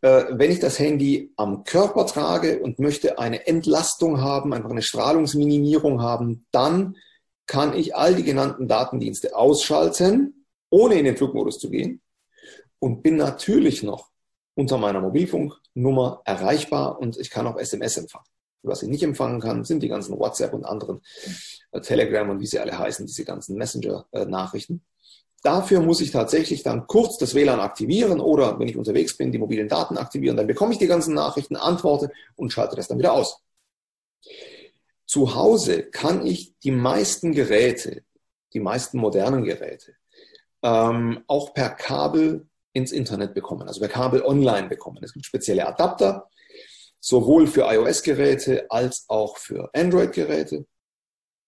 [0.00, 4.82] äh, wenn ich das Handy am Körper trage und möchte eine Entlastung haben, einfach eine
[4.82, 6.96] Strahlungsminimierung haben, dann
[7.46, 12.00] kann ich all die genannten Datendienste ausschalten, ohne in den Flugmodus zu gehen
[12.78, 14.10] und bin natürlich noch
[14.54, 18.26] unter meiner Mobilfunknummer erreichbar und ich kann auch SMS empfangen.
[18.62, 21.00] Was ich nicht empfangen kann, sind die ganzen WhatsApp und anderen
[21.70, 24.82] äh, Telegram und wie sie alle heißen, diese ganzen Messenger-Nachrichten.
[25.42, 29.38] Dafür muss ich tatsächlich dann kurz das WLAN aktivieren oder wenn ich unterwegs bin, die
[29.38, 30.36] mobilen Daten aktivieren.
[30.36, 33.40] Dann bekomme ich die ganzen Nachrichten, antworte und schalte das dann wieder aus.
[35.06, 38.02] Zu Hause kann ich die meisten Geräte,
[38.52, 39.94] die meisten modernen Geräte,
[40.62, 44.98] ähm, auch per Kabel ins Internet bekommen, also per Kabel online bekommen.
[45.02, 46.28] Es gibt spezielle Adapter,
[47.00, 50.66] sowohl für iOS-Geräte als auch für Android-Geräte.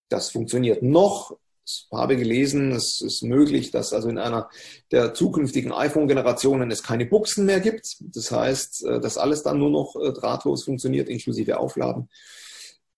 [0.09, 1.37] Das funktioniert noch.
[1.67, 4.49] Ich habe gelesen, es ist möglich, dass also in einer
[4.91, 7.97] der zukünftigen iPhone-Generationen es keine Buchsen mehr gibt.
[8.01, 12.09] Das heißt, äh, dass alles dann nur noch äh, drahtlos funktioniert, inklusive Aufladen.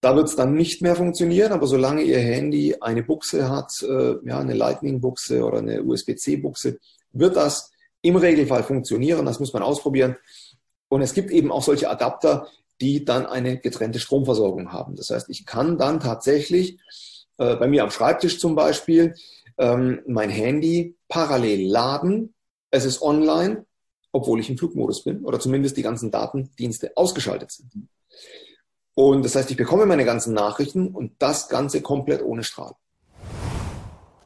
[0.01, 4.17] Da wird es dann nicht mehr funktionieren, aber solange Ihr Handy eine Buchse hat, äh,
[4.25, 6.79] ja, eine Lightning-Buchse oder eine USB-C-Buchse,
[7.13, 7.71] wird das
[8.03, 9.27] im Regelfall funktionieren.
[9.27, 10.17] Das muss man ausprobieren.
[10.89, 12.49] Und es gibt eben auch solche Adapter,
[12.81, 14.97] die dann eine getrennte Stromversorgung haben.
[14.97, 16.79] Das heißt, ich kann dann tatsächlich
[17.37, 19.15] äh, bei mir am Schreibtisch zum Beispiel
[19.59, 22.35] ähm, mein Handy parallel laden.
[22.71, 23.67] Es ist online,
[24.13, 27.71] obwohl ich im Flugmodus bin oder zumindest die ganzen Datendienste ausgeschaltet sind.
[29.01, 32.77] Und das heißt, ich bekomme meine ganzen Nachrichten und das Ganze komplett ohne Strahlung.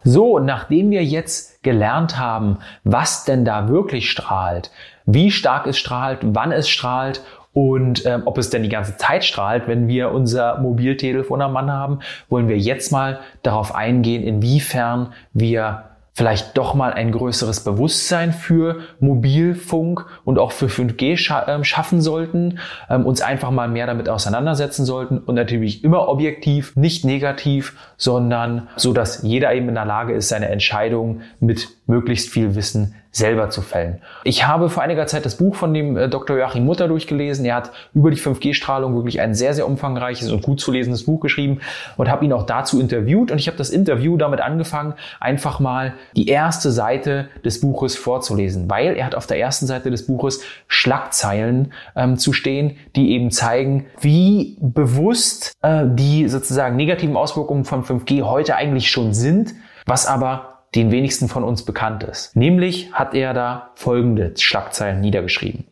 [0.02, 4.72] So, nachdem wir jetzt gelernt haben, was denn da wirklich strahlt,
[5.06, 9.24] wie stark es strahlt, wann es strahlt und ähm, ob es denn die ganze Zeit
[9.24, 15.12] strahlt, wenn wir unser Mobiltelefon am Mann haben, wollen wir jetzt mal darauf eingehen, inwiefern
[15.32, 21.64] wir vielleicht doch mal ein größeres Bewusstsein für Mobilfunk und auch für 5G scha äh,
[21.64, 27.04] schaffen sollten, ähm, uns einfach mal mehr damit auseinandersetzen sollten und natürlich immer objektiv, nicht
[27.04, 32.54] negativ, sondern so, dass jeder eben in der Lage ist, seine Entscheidung mit möglichst viel
[32.54, 34.00] Wissen selber zu fällen.
[34.24, 36.36] Ich habe vor einiger Zeit das Buch von dem äh, Dr.
[36.36, 37.44] Joachim Mutter durchgelesen.
[37.44, 41.20] Er hat über die 5G-Strahlung wirklich ein sehr, sehr umfangreiches und gut zu lesendes Buch
[41.20, 41.60] geschrieben
[41.96, 43.30] und habe ihn auch dazu interviewt.
[43.30, 48.68] Und ich habe das Interview damit angefangen, einfach mal die erste Seite des Buches vorzulesen,
[48.68, 53.30] weil er hat auf der ersten Seite des Buches Schlagzeilen ähm, zu stehen, die eben
[53.30, 59.54] zeigen, wie bewusst äh, die sozusagen negativen Auswirkungen von 5G heute eigentlich schon sind,
[59.86, 62.36] was aber den wenigsten von uns bekannt ist.
[62.36, 65.64] Nämlich hat er da folgende Schlagzeilen niedergeschrieben.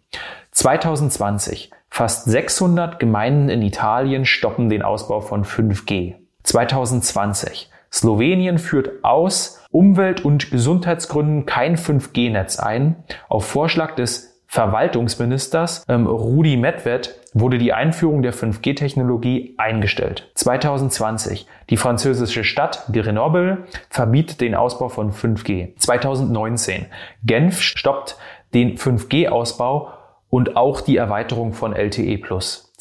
[0.52, 1.70] 2020.
[1.88, 6.14] Fast 600 Gemeinden in Italien stoppen den Ausbau von 5G.
[6.42, 7.70] 2020.
[7.92, 12.96] Slowenien führt aus Umwelt- und Gesundheitsgründen kein 5G-Netz ein.
[13.28, 20.30] Auf Vorschlag des Verwaltungsministers ähm, Rudi Medved wurde die Einführung der 5G-Technologie eingestellt.
[20.34, 21.46] 2020.
[21.70, 25.74] Die französische Stadt Grenoble verbietet den Ausbau von 5G.
[25.78, 26.84] 2019.
[27.24, 28.18] Genf stoppt
[28.52, 29.94] den 5G-Ausbau
[30.28, 32.18] und auch die Erweiterung von LTE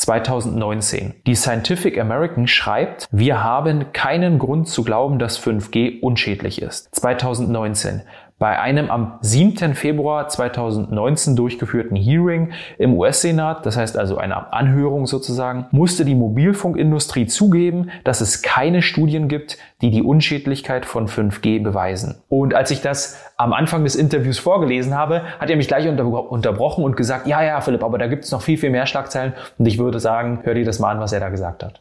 [0.02, 1.14] 2019.
[1.28, 6.94] Die Scientific American schreibt, wir haben keinen Grund zu glauben, dass 5G unschädlich ist.
[6.96, 8.02] 2019.
[8.42, 9.76] Bei einem am 7.
[9.76, 17.28] Februar 2019 durchgeführten Hearing im US-Senat, das heißt also einer Anhörung sozusagen, musste die Mobilfunkindustrie
[17.28, 22.16] zugeben, dass es keine Studien gibt, die die Unschädlichkeit von 5G beweisen.
[22.30, 26.32] Und als ich das am Anfang des Interviews vorgelesen habe, hat er mich gleich unter
[26.32, 29.34] unterbrochen und gesagt, ja, ja, Philipp, aber da gibt es noch viel, viel mehr Schlagzeilen
[29.60, 31.80] und ich würde sagen, hör dir das mal an, was er da gesagt hat.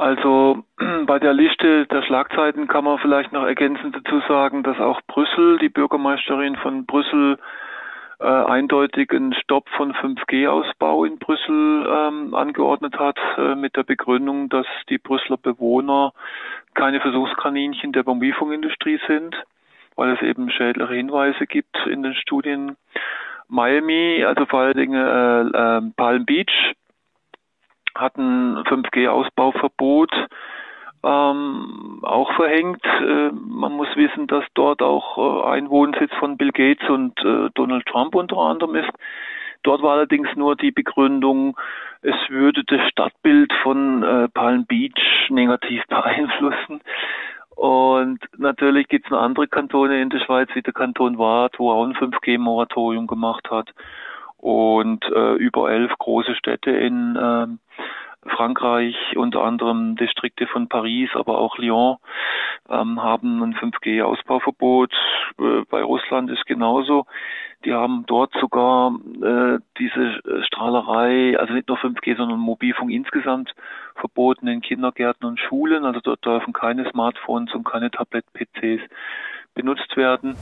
[0.00, 0.64] Also
[1.06, 5.58] bei der Liste der Schlagzeiten kann man vielleicht noch ergänzend dazu sagen, dass auch Brüssel,
[5.58, 7.38] die Bürgermeisterin von Brüssel,
[8.18, 14.48] äh, eindeutig einen Stopp von 5G-Ausbau in Brüssel ähm, angeordnet hat, äh, mit der Begründung,
[14.48, 16.14] dass die Brüsseler Bewohner
[16.72, 19.36] keine Versuchskaninchen der Mobilfunkindustrie sind,
[19.96, 22.76] weil es eben schädliche Hinweise gibt in den Studien.
[23.48, 26.74] Miami, also vor allen Dingen äh, äh, Palm Beach,
[27.94, 30.10] hatten 5G-Ausbauverbot
[31.02, 32.84] ähm, auch verhängt.
[32.84, 37.48] Äh, man muss wissen, dass dort auch äh, ein Wohnsitz von Bill Gates und äh,
[37.54, 38.90] Donald Trump unter anderem ist.
[39.62, 41.56] Dort war allerdings nur die Begründung,
[42.02, 46.80] es würde das Stadtbild von äh, Palm Beach negativ beeinflussen.
[47.56, 51.70] Und natürlich gibt es noch andere Kantone in der Schweiz, wie der Kanton Waadt, wo
[51.70, 53.68] auch ein 5G-Moratorium gemacht hat
[54.38, 57.46] und äh, über elf große Städte in äh,
[58.26, 61.96] Frankreich, unter anderem Distrikte von Paris, aber auch Lyon,
[62.68, 64.92] ähm, haben ein 5G-Ausbauverbot.
[65.38, 67.06] Äh, bei Russland ist genauso.
[67.64, 73.54] Die haben dort sogar äh, diese Strahlerei, also nicht nur 5G, sondern Mobilfunk insgesamt
[73.94, 75.84] verboten in Kindergärten und Schulen.
[75.84, 78.82] Also dort dürfen keine Smartphones und keine Tablet-PCs
[79.54, 80.36] benutzt werden.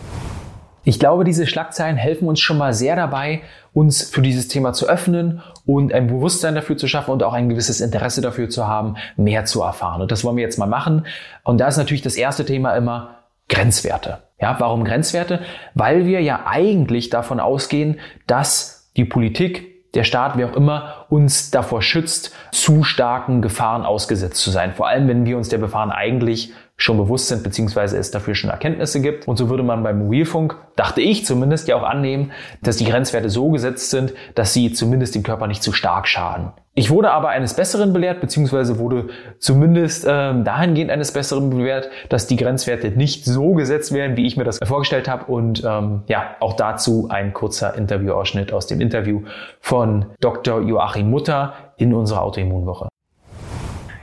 [0.88, 3.42] Ich glaube, diese Schlagzeilen helfen uns schon mal sehr dabei,
[3.74, 7.50] uns für dieses Thema zu öffnen und ein Bewusstsein dafür zu schaffen und auch ein
[7.50, 10.00] gewisses Interesse dafür zu haben, mehr zu erfahren.
[10.00, 11.04] Und das wollen wir jetzt mal machen.
[11.44, 13.16] Und da ist natürlich das erste Thema immer
[13.50, 14.22] Grenzwerte.
[14.40, 15.40] Ja, warum Grenzwerte?
[15.74, 21.50] Weil wir ja eigentlich davon ausgehen, dass die Politik, der Staat, wer auch immer, uns
[21.50, 24.72] davor schützt, zu starken Gefahren ausgesetzt zu sein.
[24.72, 28.50] Vor allem, wenn wir uns der Gefahren eigentlich schon bewusst sind, beziehungsweise es dafür schon
[28.50, 29.26] Erkenntnisse gibt.
[29.26, 32.30] Und so würde man beim Mobilfunk, dachte ich zumindest, ja auch annehmen,
[32.62, 36.52] dass die Grenzwerte so gesetzt sind, dass sie zumindest dem Körper nicht zu stark schaden.
[36.74, 39.08] Ich wurde aber eines Besseren belehrt, beziehungsweise wurde
[39.40, 44.36] zumindest ähm, dahingehend eines Besseren belehrt, dass die Grenzwerte nicht so gesetzt werden, wie ich
[44.36, 45.24] mir das vorgestellt habe.
[45.24, 49.22] Und ähm, ja, auch dazu ein kurzer Interviewausschnitt aus dem Interview
[49.60, 50.60] von Dr.
[50.60, 52.88] Joachim Mutter in unserer Autoimmunwoche.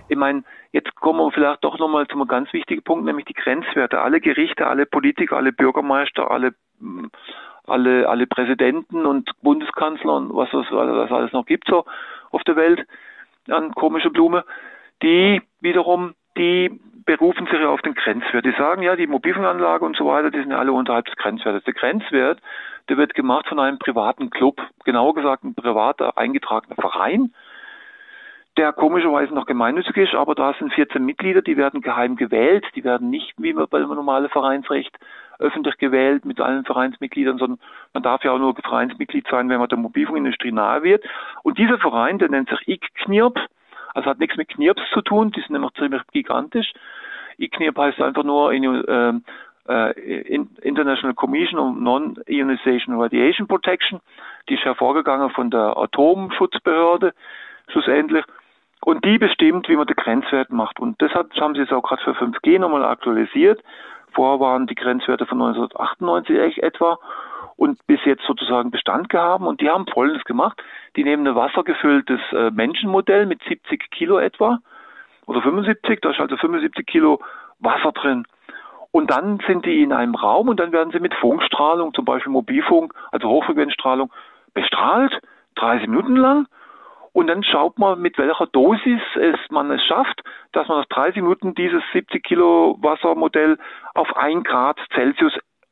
[0.10, 0.44] Ich meine,
[0.76, 4.02] Jetzt kommen wir vielleicht doch nochmal zu einem ganz wichtigen Punkt, nämlich die Grenzwerte.
[4.02, 7.06] Alle Gerichte, alle Politiker, alle Bürgermeister, alle, mm,
[7.66, 11.86] alle, alle Präsidenten und Bundeskanzler und was es was alles noch gibt so
[12.32, 12.86] auf der Welt
[13.48, 14.44] an komische Blume,
[15.02, 18.44] die wiederum, die berufen sich ja auf den Grenzwert.
[18.44, 21.64] Die sagen ja, die Mobilfunkanlage und so weiter, die sind ja alle unterhalb des Grenzwertes.
[21.64, 22.42] Der Grenzwert,
[22.90, 27.34] der wird gemacht von einem privaten Club, genauer gesagt ein privater eingetragener Verein,
[28.58, 32.84] der komischerweise noch gemeinnützig ist, aber da sind 14 Mitglieder, die werden geheim gewählt, die
[32.84, 34.98] werden nicht wie bei dem normalen Vereinsrecht
[35.40, 37.60] öffentlich gewählt mit allen Vereinsmitgliedern, sondern
[37.94, 41.04] man darf ja auch nur Vereinsmitglied sein, wenn man der Mobilfunkindustrie nahe wird.
[41.44, 43.38] Und dieser Verein, der nennt sich ICKNIRP,
[43.94, 46.72] also hat nichts mit Knirps zu tun, die sind nämlich ziemlich gigantisch.
[47.38, 49.14] ICKNIRP heißt einfach nur in, äh,
[49.68, 54.00] äh, International Commission on Non-Ionization Radiation Protection.
[54.48, 57.14] Die ist hervorgegangen von der Atomschutzbehörde
[57.70, 58.24] schlussendlich.
[58.82, 60.80] Und die bestimmt, wie man den Grenzwert macht.
[60.80, 63.64] Und deshalb haben sie es auch gerade für 5G nochmal aktualisiert.
[64.14, 67.00] Vorher waren die Grenzwerte von 1998 etwa
[67.58, 69.44] und bis jetzt sozusagen Bestand gehabt.
[69.44, 70.62] Und die haben Folgendes gemacht.
[70.96, 74.60] Die nehmen ein wassergefülltes äh, Menschenmodell mit 70 Kilo etwa
[75.26, 77.20] oder 75, da ist also 75 Kilo
[77.60, 78.26] Wasser drin.
[78.92, 82.32] Und dann sind die in einem Raum und dann werden sie mit Funkstrahlung, zum Beispiel
[82.32, 84.12] Mobilfunk, also Hochfrequenzstrahlung,
[84.54, 85.20] bestrahlt,
[85.56, 86.48] 30 Minuten lang.
[87.16, 91.22] Und dann schaut man, mit welcher Dosis es man es schafft, dass man nach 30
[91.22, 93.58] Minuten dieses 70 Kilo Wassermodell
[93.94, 95.32] auf 1 Grad Celsius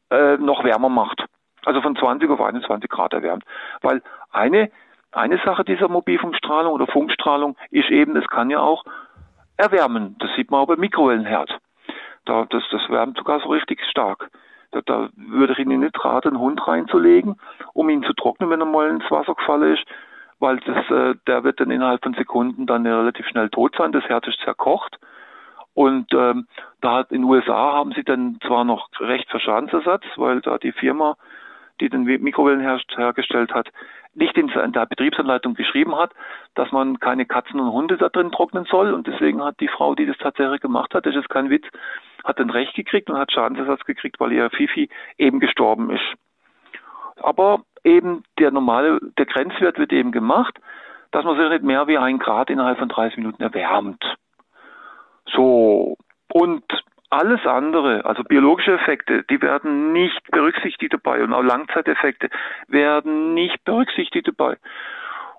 [0.10, 1.26] äh, noch wärmer macht.
[1.66, 3.44] Also von 20 auf 21 Grad erwärmt.
[3.82, 4.02] Weil
[4.32, 4.72] eine,
[5.12, 8.86] eine Sache dieser Mobilfunkstrahlung oder Funkstrahlung ist eben, es kann ja auch
[9.58, 10.16] erwärmen.
[10.20, 11.60] Das sieht man auch beim Mikrowellenherd.
[12.24, 14.30] Da, das, das wärmt sogar so richtig stark.
[14.72, 17.36] Da, da würde ich Ihnen nicht raten, einen Hund reinzulegen,
[17.74, 19.84] um ihn zu trocknen, wenn er mal ins Wasser gefallen ist,
[20.44, 23.94] weil das, äh, der wird dann innerhalb von Sekunden dann relativ schnell tot sein.
[23.94, 25.00] Das Herz ist zerkocht.
[25.74, 26.48] Und ähm,
[26.82, 30.58] da hat in den USA haben sie dann zwar noch Recht für Schadensersatz, weil da
[30.58, 31.16] die Firma,
[31.80, 33.70] die den Mikrowellenherd hergestellt hat,
[34.16, 36.12] nicht in der Betriebsanleitung geschrieben hat,
[36.56, 38.94] dass man keine Katzen und Hunde da drin trocknen soll.
[38.94, 41.66] Und deswegen hat die Frau, die das tatsächlich gemacht hat, das ist kein Witz,
[42.26, 46.14] hat dann Recht gekriegt und hat Schadensersatz gekriegt, weil ihr Fifi eben gestorben ist.
[47.16, 50.60] Aber eben der normale, der Grenzwert wird eben gemacht,
[51.12, 54.04] dass man sich nicht mehr wie ein Grad innerhalb von 30 Minuten erwärmt.
[55.32, 55.98] So.
[56.32, 56.63] Und
[57.10, 62.30] alles andere, also biologische Effekte, die werden nicht berücksichtigt dabei und auch Langzeiteffekte
[62.67, 64.58] werden nicht berücksichtigt dabei.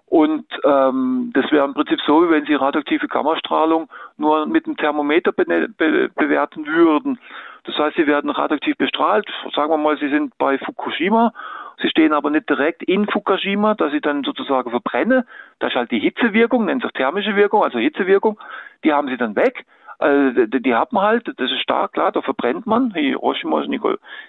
[0.07, 4.77] Und ähm, das wäre im Prinzip so, wie wenn Sie radioaktive Gammastrahlung nur mit einem
[4.77, 5.45] Thermometer be
[5.77, 7.19] be bewerten würden.
[7.65, 9.27] Das heißt, Sie werden radioaktiv bestrahlt.
[9.55, 11.33] Sagen wir mal, Sie sind bei Fukushima.
[11.81, 15.25] Sie stehen aber nicht direkt in Fukushima, dass Sie dann sozusagen verbrennen.
[15.59, 18.39] Das ist halt die Hitzewirkung, nennt sich thermische Wirkung, also Hitzewirkung.
[18.85, 19.65] Die haben Sie dann weg.
[19.99, 22.93] Also die, die hat man halt, das ist stark, klar, da verbrennt man.
[22.95, 23.65] Hiroshima,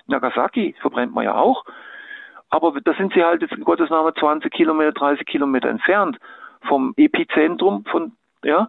[0.08, 1.66] Nagasaki verbrennt man ja auch.
[2.50, 6.18] Aber da sind sie halt jetzt in Gottes Namen 20 Kilometer, 30 Kilometer entfernt
[6.62, 8.68] vom Epizentrum von, ja.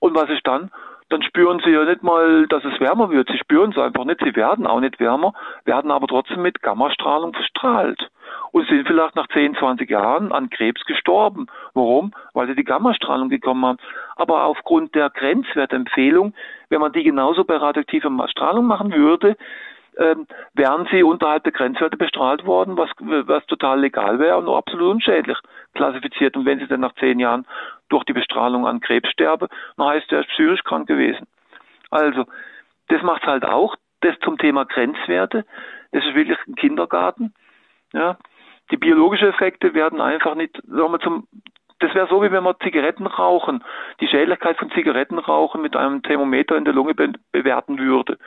[0.00, 0.70] Und was ist dann?
[1.10, 3.28] Dann spüren sie ja nicht mal, dass es wärmer wird.
[3.28, 4.20] Sie spüren es einfach nicht.
[4.24, 5.32] Sie werden auch nicht wärmer,
[5.64, 8.10] werden aber trotzdem mit Gammastrahlung verstrahlt
[8.52, 11.46] und sind vielleicht nach 10, 20 Jahren an Krebs gestorben.
[11.74, 12.12] Warum?
[12.32, 13.78] Weil sie die Gammastrahlung bekommen haben.
[14.16, 16.34] Aber aufgrund der Grenzwertempfehlung,
[16.70, 19.36] wenn man die genauso bei radioaktiver Strahlung machen würde,
[19.98, 24.94] ähm, wären sie unterhalb der Grenzwerte bestrahlt worden, was, was total legal wäre und absolut
[24.94, 25.38] unschädlich
[25.74, 26.36] klassifiziert.
[26.36, 27.46] Und wenn sie dann nach zehn Jahren
[27.88, 31.26] durch die Bestrahlung an Krebs sterben, dann heißt er psychisch krank gewesen.
[31.90, 32.24] Also,
[32.88, 33.76] das macht halt auch.
[34.00, 35.44] Das zum Thema Grenzwerte.
[35.92, 37.32] Das ist wirklich ein Kindergarten.
[37.92, 38.18] Ja,
[38.70, 41.26] die biologischen Effekte werden einfach nicht, sagen wir zum,
[41.80, 43.62] das wäre so, wie wenn man Zigaretten rauchen,
[44.00, 48.18] die Schädlichkeit von Zigarettenrauchen mit einem Thermometer in der Lunge be bewerten würde.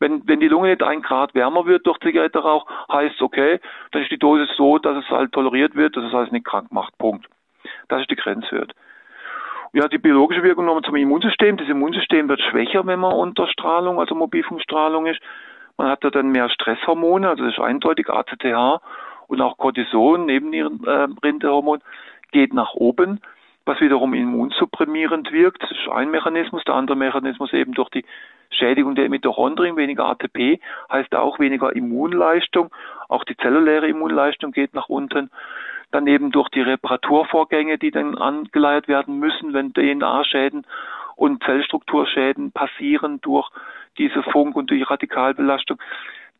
[0.00, 3.60] Wenn, wenn die Lunge nicht ein Grad wärmer wird durch Zigarettenrauch, heißt es okay,
[3.92, 6.72] dann ist die Dosis so, dass es halt toleriert wird, dass es halt nicht krank
[6.72, 6.96] macht.
[6.98, 7.26] Punkt.
[7.88, 8.72] Das ist die Grenzwert.
[9.72, 11.56] Ja, die biologische Wirkung nochmal zum Immunsystem.
[11.56, 15.20] Das Immunsystem wird schwächer, wenn man unter Strahlung, also Mobilfunkstrahlung ist.
[15.76, 18.82] Man hat ja dann mehr Stresshormone, also das ist eindeutig ACTH
[19.28, 21.08] und auch Cortison, neben ihren äh,
[22.32, 23.20] geht nach oben,
[23.64, 25.62] was wiederum immunsupprimierend wirkt.
[25.62, 26.64] Das ist ein Mechanismus.
[26.64, 28.04] Der andere Mechanismus eben durch die
[28.50, 30.60] Schädigung der Mitochondrien, weniger ATP,
[30.90, 32.70] heißt auch weniger Immunleistung.
[33.08, 35.30] Auch die zelluläre Immunleistung geht nach unten.
[35.92, 40.66] Daneben durch die Reparaturvorgänge, die dann angeleiert werden müssen, wenn DNA-Schäden
[41.16, 43.48] und Zellstrukturschäden passieren durch
[43.98, 45.78] diese Funk- und die Radikalbelastung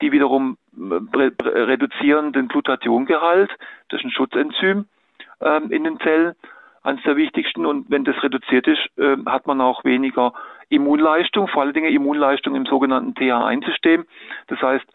[0.01, 3.51] die wiederum äh, reduzieren den Glutationgehalt.
[3.89, 4.87] Das ist ein Schutzenzym
[5.41, 6.35] ähm, in den Zellen,
[6.83, 7.67] eines der wichtigsten.
[7.67, 10.33] Und wenn das reduziert ist, äh, hat man auch weniger
[10.71, 14.07] Immunleistung, vor allen Dingen Immunleistung im sogenannten TH1-System.
[14.47, 14.87] Das heißt,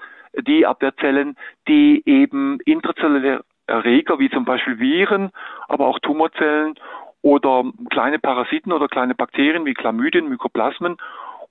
[0.48, 5.32] die Abwehrzellen, die eben intrazelluläre Erreger wie zum Beispiel Viren,
[5.68, 6.76] aber auch Tumorzellen
[7.22, 10.98] oder kleine Parasiten oder kleine Bakterien wie Chlamydien, Mykoplasmen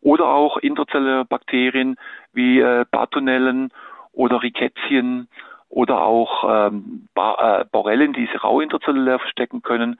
[0.00, 1.96] oder auch interzelluläre Bakterien
[2.32, 3.70] wie äh, Bartonellen
[4.12, 5.28] oder Rickettien
[5.68, 9.99] oder auch ähm, äh, Borrelien, die sich rau interzellulär verstecken können,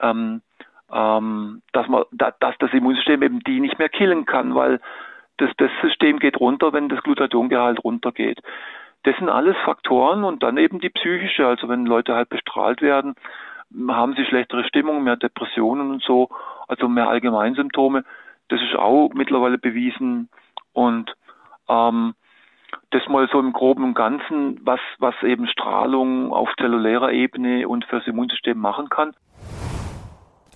[0.00, 0.42] ähm,
[0.92, 4.80] ähm, dass, man, da, dass das Immunsystem eben die nicht mehr killen kann, weil
[5.38, 8.40] das, das System geht runter, wenn das Glutationgehalt runtergeht.
[9.02, 13.14] Das sind alles Faktoren und dann eben die psychische, also wenn Leute halt bestrahlt werden,
[13.88, 16.28] haben sie schlechtere Stimmung, mehr Depressionen und so,
[16.68, 18.04] also mehr Allgemeinsymptome.
[18.48, 20.28] Das ist auch mittlerweile bewiesen.
[20.72, 21.14] Und
[21.68, 22.14] ähm,
[22.90, 27.84] das mal so im Groben und Ganzen, was, was eben Strahlung auf zellulärer Ebene und
[27.84, 29.14] fürs Immunsystem machen kann.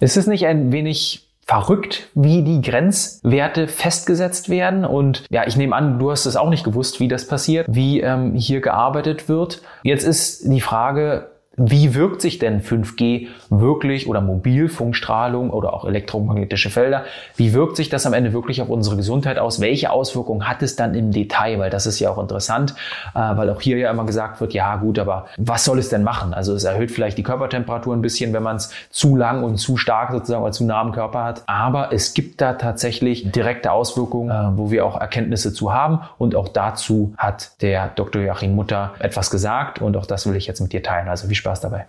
[0.01, 4.85] Ist es nicht ein wenig verrückt, wie die Grenzwerte festgesetzt werden.
[4.85, 8.01] Und ja, ich nehme an, du hast es auch nicht gewusst, wie das passiert, wie
[8.01, 9.61] ähm, hier gearbeitet wird.
[9.83, 11.33] Jetzt ist die Frage,
[11.63, 17.05] wie wirkt sich denn 5G wirklich oder Mobilfunkstrahlung oder auch elektromagnetische Felder,
[17.37, 19.61] wie wirkt sich das am Ende wirklich auf unsere Gesundheit aus?
[19.61, 21.59] Welche Auswirkungen hat es dann im Detail?
[21.59, 22.75] Weil das ist ja auch interessant,
[23.15, 26.03] äh, weil auch hier ja immer gesagt wird, ja gut, aber was soll es denn
[26.03, 26.33] machen?
[26.33, 29.77] Also es erhöht vielleicht die Körpertemperatur ein bisschen, wenn man es zu lang und zu
[29.77, 31.43] stark sozusagen oder zu nah am Körper hat.
[31.45, 36.01] Aber es gibt da tatsächlich direkte Auswirkungen, äh, wo wir auch Erkenntnisse zu haben.
[36.17, 38.23] Und auch dazu hat der Dr.
[38.23, 41.09] Joachim Mutter etwas gesagt und auch das will ich jetzt mit dir teilen.
[41.09, 41.87] Also wie Spaß Spaß dabei.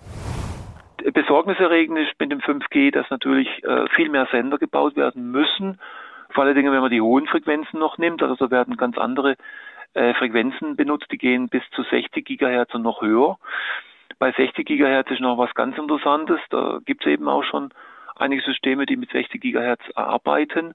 [1.13, 5.79] Besorgniserregend ist mit dem 5G, dass natürlich äh, viel mehr Sender gebaut werden müssen.
[6.31, 9.35] Vor allen Dingen, wenn man die hohen Frequenzen noch nimmt, also da werden ganz andere
[9.93, 13.37] äh, Frequenzen benutzt, die gehen bis zu 60 Gigahertz und noch höher.
[14.19, 16.39] Bei 60 Gigahertz ist noch was ganz Interessantes.
[16.49, 17.73] Da gibt es eben auch schon
[18.15, 20.73] einige Systeme, die mit 60 Gigahertz arbeiten.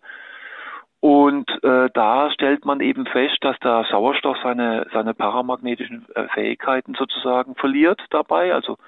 [1.01, 6.95] Und äh, da stellt man eben fest, dass der Sauerstoff seine, seine paramagnetischen äh, Fähigkeiten
[6.95, 8.79] sozusagen verliert dabei, also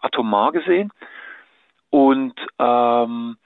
[0.00, 0.92] atomar gesehen.
[1.90, 3.36] Und ähm,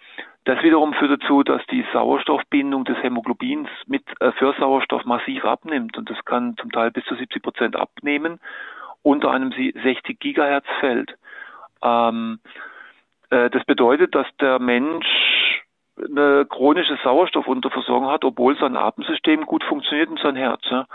[0.45, 5.97] das wiederum führt dazu, dass die Sauerstoffbindung des Hämoglobins mit äh, für Sauerstoff massiv abnimmt.
[5.97, 8.41] Und das kann zum Teil bis zu 70 Prozent abnehmen
[9.03, 11.17] unter einem 60 Gigahertz Feld.
[11.83, 12.41] Ähm,
[13.31, 15.07] äh, das bedeutet, dass der Mensch
[16.09, 20.63] eine chronische Sauerstoffunterversorgung hat, obwohl sein Atemsystem gut funktioniert und sein Herz.
[20.71, 20.87] Ja.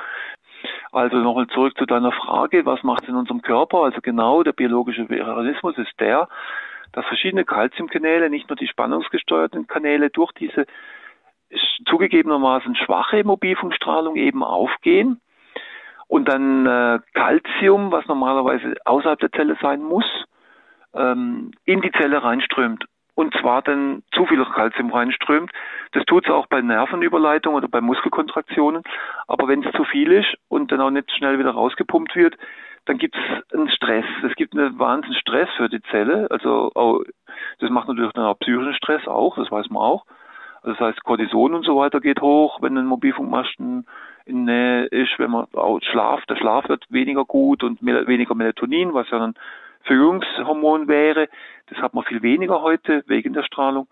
[0.91, 3.83] Also nochmal zurück zu deiner Frage, was macht es in unserem Körper?
[3.83, 6.27] Also genau, der biologische Mechanismus ist der,
[6.93, 10.65] dass verschiedene Kalziumkanäle, nicht nur die spannungsgesteuerten Kanäle, durch diese
[11.85, 15.21] zugegebenermaßen schwache Mobilfunkstrahlung eben aufgehen
[16.07, 20.05] und dann äh, Calcium, was normalerweise außerhalb der Zelle sein muss,
[20.93, 22.85] ähm, in die Zelle reinströmt
[23.15, 25.51] und zwar dann zu viel Kalzium reinströmt.
[25.93, 28.83] Das tut es auch bei Nervenüberleitung oder bei Muskelkontraktionen.
[29.27, 32.35] Aber wenn es zu viel ist und dann auch nicht schnell wieder rausgepumpt wird,
[32.85, 34.05] dann gibt es einen Stress.
[34.29, 36.27] Es gibt einen wahnsinnigen Stress für die Zelle.
[36.29, 37.01] Also auch,
[37.59, 40.05] das macht natürlich dann auch psychischen Stress auch, das weiß man auch.
[40.61, 43.85] Also das heißt, Cortison und so weiter geht hoch, wenn ein Mobilfunkmasten
[44.25, 48.93] in Nähe ist, wenn man auch schlaft, der Schlaf wird weniger gut und weniger Melatonin,
[48.93, 49.35] was ja dann
[49.83, 51.29] Verjüngungshormon wäre.
[51.67, 53.87] Das hat man viel weniger heute wegen der Strahlung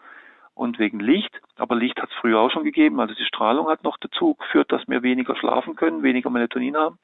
[0.56, 1.40] und wegen Licht.
[1.58, 3.00] Aber Licht hat es früher auch schon gegeben.
[3.00, 6.98] Also die Strahlung hat noch dazu geführt, dass wir weniger schlafen können, weniger Melatonin haben.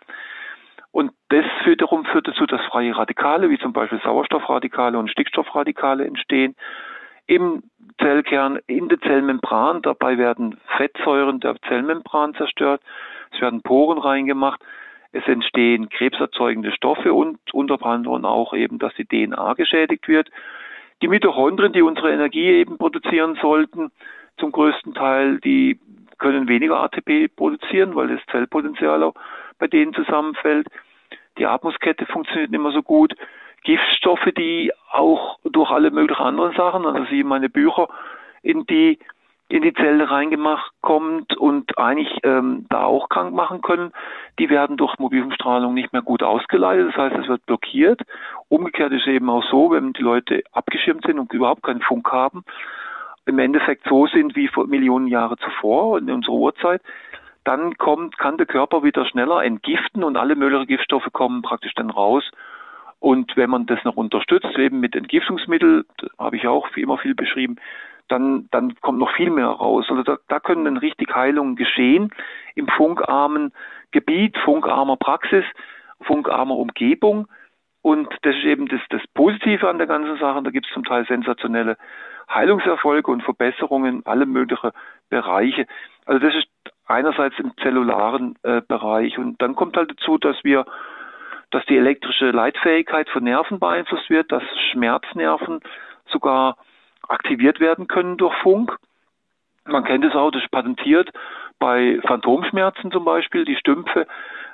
[0.91, 6.55] Und das wiederum führt dazu, dass freie Radikale, wie zum Beispiel Sauerstoffradikale und Stickstoffradikale entstehen
[7.27, 7.61] im
[7.99, 9.83] Zellkern, in der Zellmembran.
[9.83, 12.81] Dabei werden Fettsäuren der Zellmembran zerstört.
[13.31, 14.61] Es werden Poren reingemacht.
[15.11, 20.29] Es entstehen krebserzeugende Stoffe und unter anderem auch eben, dass die DNA geschädigt wird.
[21.01, 23.91] Die Mitochondrien, die unsere Energie eben produzieren sollten,
[24.37, 25.79] zum größten Teil, die
[26.19, 29.15] können weniger ATP produzieren, weil das Zellpotenzial auch
[29.57, 30.67] bei denen zusammenfällt.
[31.37, 33.15] Die Atmungskette funktioniert nicht mehr so gut.
[33.63, 37.87] Giftstoffe, die auch durch alle möglichen anderen Sachen, also Sie meine Bücher,
[38.41, 38.99] in die
[39.49, 43.91] in die Zelle reingemacht kommt und eigentlich ähm, da auch krank machen können,
[44.37, 46.89] die werden durch Mobilfunkstrahlung nicht mehr gut ausgeleitet.
[46.89, 48.01] Das heißt, es wird blockiert.
[48.47, 52.43] Umgekehrt ist eben auch so, wenn die Leute abgeschirmt sind und überhaupt keinen Funk haben,
[53.25, 56.81] im Endeffekt so sind wie vor Millionen Jahre zuvor in unserer Urzeit,
[57.43, 61.89] dann kommt, kann der Körper wieder schneller entgiften und alle möglichen Giftstoffe kommen praktisch dann
[61.89, 62.29] raus.
[62.99, 65.85] Und wenn man das noch unterstützt, eben mit Entgiftungsmitteln,
[66.19, 67.55] habe ich auch immer viel beschrieben,
[68.09, 69.85] dann, dann kommt noch viel mehr raus.
[69.89, 72.11] Also da, da können dann richtig Heilungen geschehen
[72.55, 73.53] im funkarmen
[73.91, 75.45] Gebiet, funkarmer Praxis,
[76.01, 77.27] funkarmer Umgebung.
[77.81, 80.43] Und das ist eben das, das Positive an der ganzen Sache.
[80.43, 81.77] Da gibt es zum Teil sensationelle
[82.29, 84.71] Heilungserfolge und Verbesserungen in alle möglichen
[85.09, 85.65] Bereiche.
[86.05, 86.47] Also das ist
[86.85, 89.17] einerseits im zellularen äh, Bereich.
[89.17, 90.65] Und dann kommt halt dazu, dass wir,
[91.51, 95.61] dass die elektrische Leitfähigkeit von Nerven beeinflusst wird, dass Schmerznerven
[96.11, 96.57] sogar
[97.09, 98.77] aktiviert werden können durch Funk.
[99.65, 101.11] Man kennt es auch, das ist patentiert
[101.59, 104.07] bei Phantomschmerzen zum Beispiel, die Stümpfe.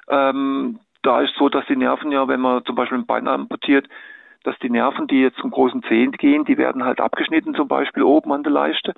[0.10, 3.88] Ähm, da ist so, dass die Nerven ja, wenn man zum Beispiel ein Bein amputiert,
[4.44, 8.04] dass die Nerven, die jetzt zum großen Zehen gehen, die werden halt abgeschnitten, zum Beispiel
[8.04, 8.94] oben an der Leiste.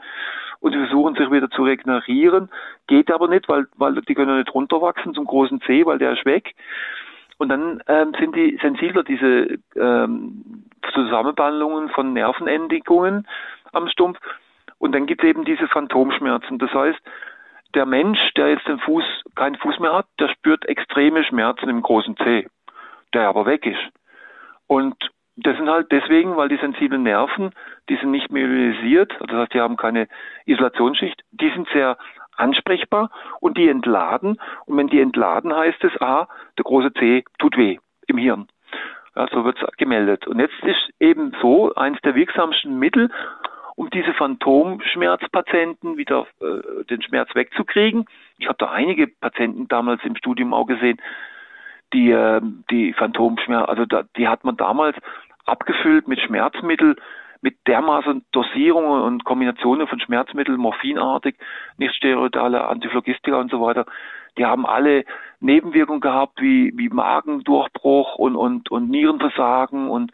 [0.59, 2.49] Und sie versuchen sich wieder zu regenerieren.
[2.87, 6.13] Geht aber nicht, weil, weil die können ja nicht runterwachsen zum großen Zeh, weil der
[6.13, 6.55] ist weg.
[7.37, 13.27] Und dann ähm, sind die sensibler, diese ähm, Zusammenbandlungen von Nervenendigungen
[13.73, 14.19] am Stumpf.
[14.79, 16.57] Und dann gibt es eben diese Phantomschmerzen.
[16.59, 16.99] Das heißt,
[17.73, 19.03] der Mensch, der jetzt den Fuß,
[19.35, 22.47] keinen Fuß mehr hat, der spürt extreme Schmerzen im großen Zeh,
[23.13, 23.81] der aber weg ist.
[24.67, 24.95] Und
[25.35, 27.51] das sind halt deswegen, weil die sensiblen Nerven,
[27.89, 30.07] die sind nicht myelisiert, also das heißt, die haben keine
[30.45, 31.97] Isolationsschicht, die sind sehr
[32.37, 33.09] ansprechbar
[33.39, 34.39] und die entladen.
[34.65, 36.27] Und wenn die entladen, heißt es, ah,
[36.57, 37.77] der große C tut weh
[38.07, 38.47] im Hirn.
[39.15, 40.27] Ja, so wird es gemeldet.
[40.27, 43.09] Und jetzt ist eben so eines der wirksamsten Mittel,
[43.75, 48.05] um diese Phantomschmerzpatienten wieder äh, den Schmerz wegzukriegen.
[48.37, 50.99] Ich habe da einige Patienten damals im Studium auch gesehen,
[51.93, 54.97] die äh, die Phantomschmerz, also da, die hat man damals
[55.45, 56.95] abgefüllt mit Schmerzmittel,
[57.41, 61.35] mit dermaßen Dosierungen und Kombinationen von Schmerzmitteln, morphinartig,
[61.77, 63.85] nicht steroidale Antiphlogistika und so weiter.
[64.37, 65.03] Die haben alle
[65.39, 70.11] Nebenwirkungen gehabt, wie, wie Magendurchbruch und, und, und Nierenversagen und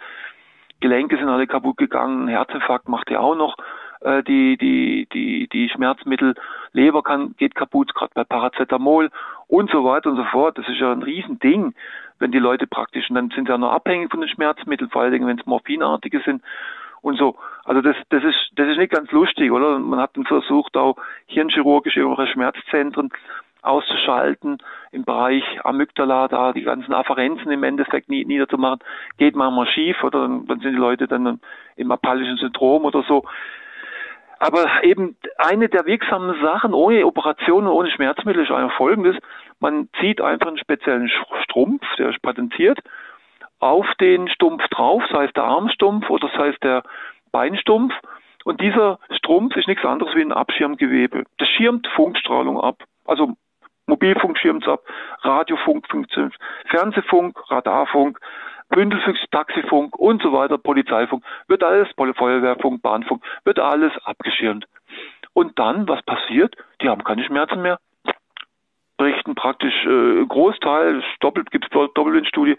[0.80, 3.56] Gelenke sind alle kaputt gegangen, Herzinfarkt macht ja auch noch
[4.02, 6.36] äh, die, die, die, die Schmerzmittel,
[6.74, 9.10] Leber kann, geht kaputt, gerade bei Paracetamol
[9.48, 10.58] und so weiter und so fort.
[10.58, 11.74] Das ist ja ein Riesending,
[12.20, 15.04] wenn die Leute praktisch, und dann sind sie ja noch abhängig von den Schmerzmitteln, vor
[15.04, 16.42] allen Dingen, wenn es morphinartige sind
[17.04, 17.36] und so.
[17.66, 19.78] Also das, das ist, das ist nicht ganz lustig, oder?
[19.78, 20.96] Man hat dann versucht, auch
[21.28, 22.02] hirnchirurgische
[22.32, 23.12] Schmerzzentren
[23.62, 24.58] auszuschalten
[24.92, 28.80] im Bereich Amygdala, da die ganzen Afferenzen im Endeffekt niederzumachen,
[29.18, 31.40] geht manchmal schief oder dann sind die Leute dann
[31.76, 33.24] im apallischen Syndrom oder so.
[34.40, 39.16] Aber eben eine der wirksamen Sachen ohne Operation und ohne Schmerzmittel ist einfach folgendes.
[39.60, 41.10] Man zieht einfach einen speziellen
[41.44, 42.80] Strumpf, der ist patentiert,
[43.64, 46.84] auf den Stumpf drauf, sei es der Armstumpf oder sei es der
[47.32, 47.94] Beinstumpf.
[48.44, 51.24] Und dieser Strumpf ist nichts anderes wie ein Abschirmgewebe.
[51.38, 52.84] Das schirmt Funkstrahlung ab.
[53.06, 53.36] Also
[53.88, 54.82] Mobilfunk schirmt ab,
[55.22, 55.88] Radiofunk,
[56.68, 58.20] Fernsehfunk, Radarfunk,
[58.70, 64.66] Bündelfunk, Taxifunk und so weiter, Polizeifunk, wird alles, Feuerwehrfunk, Bahnfunk, wird alles abgeschirmt.
[65.34, 66.56] Und dann, was passiert?
[66.82, 67.80] Die haben keine Schmerzen mehr.
[69.04, 72.58] Berichten praktisch äh, Großteil, doppelt gibt es Doppelblindstudie,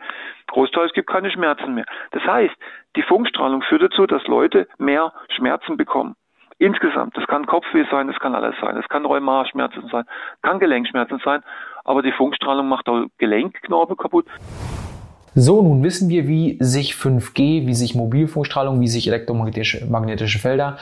[0.48, 1.86] Großteil, es gibt keine Schmerzen mehr.
[2.10, 2.54] Das heißt,
[2.96, 6.16] die Funkstrahlung führt dazu, dass Leute mehr Schmerzen bekommen.
[6.58, 10.04] Insgesamt, das kann Kopfweh sein, das kann alles sein, das kann Rheumaschmerzen sein,
[10.42, 11.42] kann Gelenkschmerzen sein,
[11.82, 14.26] aber die Funkstrahlung macht auch Gelenkknorpel kaputt.
[15.34, 20.76] So, nun wissen wir, wie sich 5G, wie sich Mobilfunkstrahlung, wie sich elektromagnetische magnetische Felder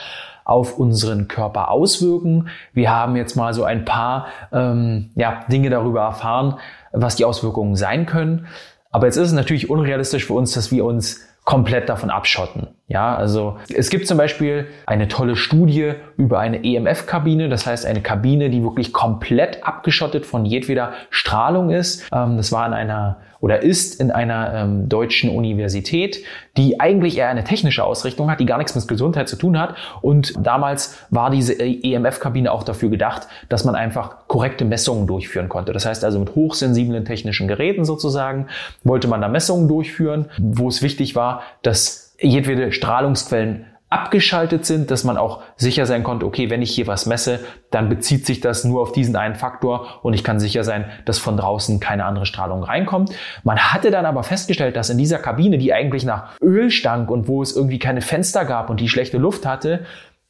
[0.53, 2.48] auf unseren Körper auswirken.
[2.74, 6.59] Wir haben jetzt mal so ein paar ähm, ja, Dinge darüber erfahren,
[6.92, 8.46] was die Auswirkungen sein können.
[8.90, 12.68] Aber jetzt ist es natürlich unrealistisch für uns, dass wir uns komplett davon abschotten.
[12.93, 18.03] Ja, also es gibt zum Beispiel eine tolle Studie über eine EMF-Kabine, das heißt eine
[18.03, 22.05] Kabine, die wirklich komplett abgeschottet von jedweder Strahlung ist.
[22.12, 26.22] Ähm, das war in einer oder ist in einer ähm, deutschen Universität,
[26.59, 29.74] die eigentlich eher eine technische Ausrichtung hat, die gar nichts mit Gesundheit zu tun hat.
[30.03, 35.72] Und damals war diese EMF-Kabine auch dafür gedacht, dass man einfach korrekte Messungen durchführen konnte.
[35.72, 38.47] Das heißt also mit hochsensiblen technischen Geräten sozusagen
[38.84, 45.05] wollte man da Messungen durchführen, wo es wichtig war, dass jedwede Strahlungsquellen abgeschaltet sind, dass
[45.05, 48.64] man auch sicher sein konnte, okay, wenn ich hier was messe, dann bezieht sich das
[48.64, 52.25] nur auf diesen einen Faktor und ich kann sicher sein, dass von draußen keine andere
[52.25, 53.11] Strahlung reinkommt.
[53.45, 57.29] Man hatte dann aber festgestellt, dass in dieser Kabine, die eigentlich nach Öl stank und
[57.29, 59.85] wo es irgendwie keine Fenster gab und die schlechte Luft hatte,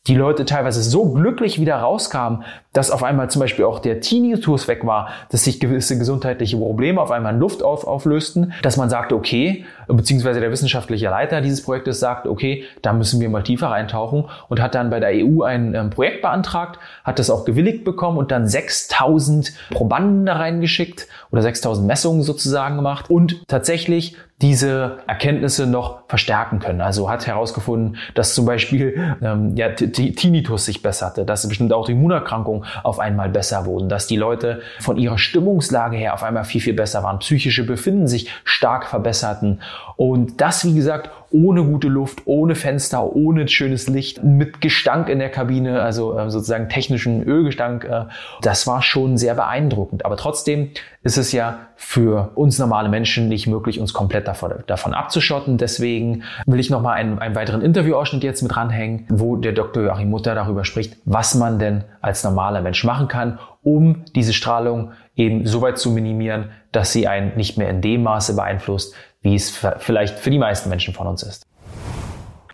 [0.08, 2.42] die Leute teilweise so glücklich wieder rauskamen,
[2.72, 7.00] dass auf einmal zum Beispiel auch der Tinnitus weg war, dass sich gewisse gesundheitliche Probleme
[7.00, 11.62] auf einmal in Luft auf, auflösten, dass man sagte, okay, beziehungsweise der wissenschaftliche Leiter dieses
[11.62, 15.42] Projektes sagt, okay, da müssen wir mal tiefer reintauchen und hat dann bei der EU
[15.42, 21.06] ein ähm, Projekt beantragt, hat das auch gewilligt bekommen und dann 6000 Probanden da reingeschickt
[21.30, 26.80] oder 6000 Messungen sozusagen gemacht und tatsächlich diese Erkenntnisse noch verstärken können.
[26.80, 32.98] Also hat herausgefunden, dass zum Beispiel ähm, ja, Tinnitus sich besserte, dass bestimmte Autoimmunerkrankungen auf
[32.98, 37.02] einmal besser wurden, dass die Leute von ihrer Stimmungslage her auf einmal viel, viel besser
[37.04, 39.60] waren, psychische Befinden sich stark verbesserten.
[39.96, 45.18] Und das, wie gesagt, ohne gute Luft, ohne Fenster, ohne schönes Licht, mit Gestank in
[45.18, 47.84] der Kabine, also äh, sozusagen technischen Ölgestank.
[47.84, 48.04] Äh,
[48.42, 50.04] das war schon sehr beeindruckend.
[50.04, 50.70] Aber trotzdem
[51.02, 55.58] ist es ja für uns normale Menschen nicht möglich, uns komplett davon, davon abzuschotten.
[55.58, 59.84] Deswegen will ich nochmal einen, einen weiteren Interviewausschnitt jetzt mit ranhängen, wo der Dr.
[59.84, 64.92] Joachim Mutter darüber spricht, was man denn als normaler Mensch machen kann, um diese Strahlung
[65.16, 69.34] eben so weit zu minimieren, dass sie einen nicht mehr in dem Maße beeinflusst, wie
[69.34, 71.46] es vielleicht für die meisten Menschen von uns ist.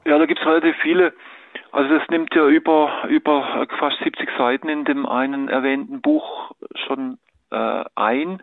[0.05, 1.13] Ja, da gibt es relativ viele.
[1.73, 6.53] Also das nimmt ja über, über fast 70 Seiten in dem einen erwähnten Buch
[6.87, 7.19] schon
[7.51, 8.43] äh, ein.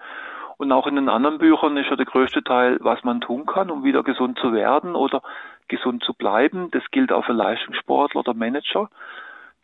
[0.57, 3.69] Und auch in den anderen Büchern ist ja der größte Teil, was man tun kann,
[3.69, 5.21] um wieder gesund zu werden oder
[5.67, 6.71] gesund zu bleiben.
[6.71, 8.89] Das gilt auch für Leistungssportler oder Manager,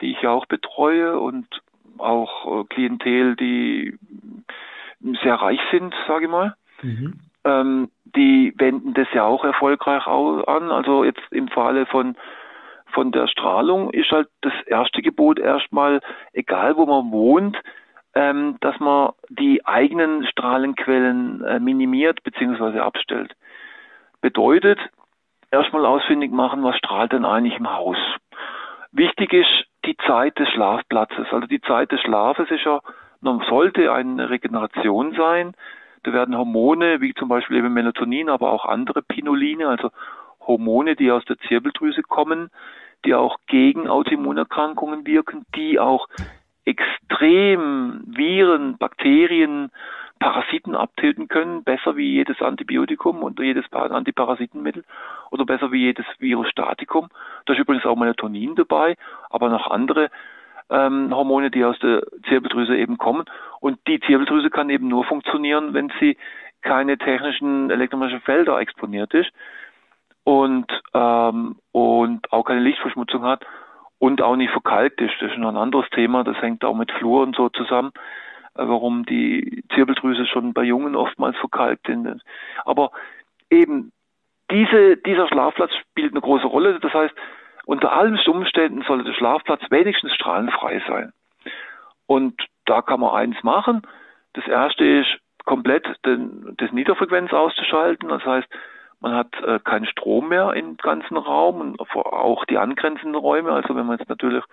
[0.00, 1.46] die ich ja auch betreue und
[1.98, 3.98] auch äh, Klientel, die
[5.22, 6.54] sehr reich sind, sage ich mal.
[6.82, 7.20] Mhm.
[7.44, 10.70] Ähm, die wenden das ja auch erfolgreich an.
[10.70, 12.16] Also jetzt im Falle von
[12.92, 16.00] von der Strahlung ist halt das erste Gebot erstmal,
[16.34, 17.56] egal wo man wohnt,
[18.14, 22.80] ähm, dass man die eigenen Strahlenquellen äh, minimiert bzw.
[22.80, 23.34] abstellt.
[24.20, 24.78] Bedeutet,
[25.50, 27.96] erstmal ausfindig machen, was strahlt denn eigentlich im Haus.
[28.92, 31.26] Wichtig ist die Zeit des Schlafplatzes.
[31.30, 32.80] Also die Zeit des Schlafes ist ja,
[33.48, 35.54] sollte eine Regeneration sein.
[36.04, 39.90] Da werden Hormone, wie zum Beispiel eben Melatonin, aber auch andere Pinoline, also
[40.40, 42.50] Hormone, die aus der Zirbeldrüse kommen,
[43.04, 46.08] die auch gegen Autoimmunerkrankungen wirken, die auch
[46.64, 49.70] extrem Viren, Bakterien,
[50.18, 54.84] Parasiten abtöten können, besser wie jedes Antibiotikum und jedes Antiparasitenmittel
[55.32, 57.08] oder besser wie jedes Virostatikum.
[57.44, 58.96] Da ist übrigens auch Melatonin dabei,
[59.30, 60.10] aber noch andere
[60.72, 63.24] ähm, Hormone, die aus der Zirbeldrüse eben kommen.
[63.60, 66.16] Und die Zirbeldrüse kann eben nur funktionieren, wenn sie
[66.62, 69.30] keine technischen elektromagnetischen Felder exponiert ist
[70.24, 73.44] und, ähm, und auch keine Lichtverschmutzung hat
[73.98, 75.14] und auch nicht verkalkt ist.
[75.20, 77.92] Das ist noch ein anderes Thema, das hängt auch mit Flur und so zusammen,
[78.54, 82.22] äh, warum die Zirbeldrüse schon bei Jungen oftmals verkalkt sind.
[82.64, 82.92] Aber
[83.50, 83.92] eben
[84.50, 86.78] diese, dieser Schlafplatz spielt eine große Rolle.
[86.80, 87.14] Das heißt,
[87.66, 91.12] unter allen Umständen sollte der Schlafplatz wenigstens strahlenfrei sein.
[92.06, 93.82] Und da kann man eins machen.
[94.34, 98.08] Das erste ist, komplett den, das Niederfrequenz auszuschalten.
[98.08, 98.48] Das heißt,
[99.00, 103.52] man hat äh, keinen Strom mehr im ganzen Raum und auch die angrenzenden Räume.
[103.52, 104.44] Also wenn man jetzt natürlich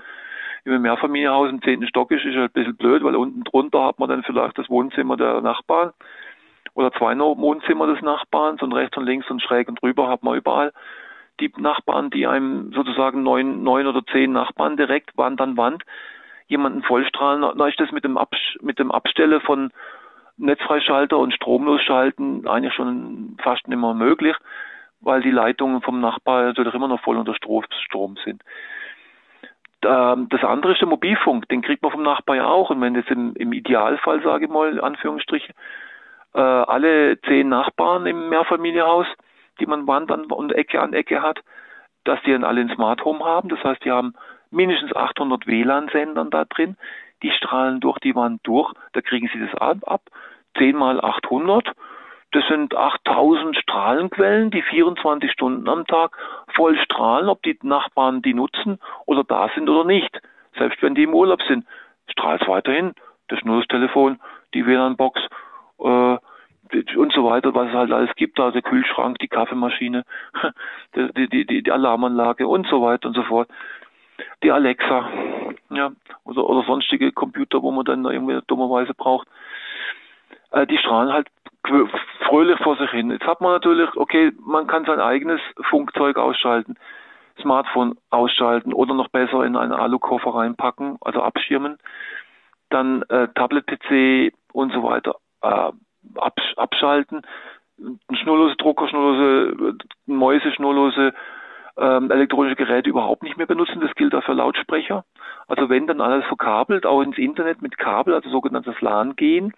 [0.65, 3.99] im Mehrfamilienhaus im zehnten Stock ist, ist halt ein bisschen blöd, weil unten drunter hat
[3.99, 5.91] man dann vielleicht das Wohnzimmer der Nachbarn
[6.73, 10.37] oder zwei Wohnzimmer des Nachbarns und rechts und links und schräg und drüber hat man
[10.37, 10.73] überall
[11.39, 15.83] die Nachbarn, die einem sozusagen neun, neun oder zehn Nachbarn direkt Wand an Wand
[16.47, 17.57] jemanden vollstrahlen.
[17.57, 19.71] Da ist das mit dem, Abs mit dem Abstelle von
[20.37, 24.35] Netzfreischalter und stromlos schalten eigentlich schon fast nicht mehr möglich,
[25.01, 28.41] weil die Leitungen vom Nachbar natürlich immer noch voll unter Strom sind.
[29.81, 32.69] Das andere ist der Mobilfunk, den kriegt man vom Nachbar ja auch.
[32.69, 35.53] Und wenn das im, im Idealfall, sage ich mal, Anführungsstriche,
[36.33, 39.07] äh, alle zehn Nachbarn im Mehrfamilienhaus,
[39.59, 41.39] die man Wand an und Ecke an Ecke hat,
[42.03, 43.49] dass die dann alle ein Smart Home haben.
[43.49, 44.13] Das heißt, die haben
[44.51, 46.77] mindestens 800 WLAN-Sendern da drin.
[47.21, 48.71] Die strahlen durch die Wand durch.
[48.93, 50.01] Da kriegen sie das ab.
[50.57, 51.71] 10 mal 800.
[52.31, 56.15] Das sind 8000 Strahlenquellen, die 24 Stunden am Tag
[56.53, 60.21] voll strahlen, ob die Nachbarn die nutzen oder da sind oder nicht.
[60.55, 61.65] Selbst wenn die im Urlaub sind,
[62.07, 62.93] strahlt es weiterhin.
[63.29, 64.19] Das Nullstelefon,
[64.53, 65.21] die WLAN-Box
[65.79, 66.17] äh,
[66.95, 70.03] und so weiter, was es halt alles gibt, der Kühlschrank, die Kaffeemaschine,
[70.95, 73.49] die, die, die, die Alarmanlage und so weiter und so fort.
[74.43, 75.09] Die Alexa,
[75.69, 75.91] ja,
[76.25, 79.27] oder, oder sonstige Computer, wo man dann irgendwie dummerweise braucht
[80.51, 81.27] äh, die strahlen halt
[82.27, 83.11] fröhlich vor sich hin.
[83.11, 86.75] Jetzt hat man natürlich, okay, man kann sein eigenes Funkzeug ausschalten,
[87.41, 91.77] Smartphone ausschalten oder noch besser in einen Alukoffer reinpacken, also abschirmen,
[92.69, 95.71] dann äh, Tablet-PC und so weiter äh,
[96.15, 97.21] abschalten,
[98.11, 101.13] schnurlose Drucker, schnurlose Mäuse, schnurlose
[101.77, 103.79] ähm, elektronische Geräte überhaupt nicht mehr benutzen.
[103.81, 105.05] Das gilt auch für Lautsprecher.
[105.47, 109.53] Also wenn dann alles verkabelt, auch ins Internet mit Kabel, also sogenanntes LAN gehen,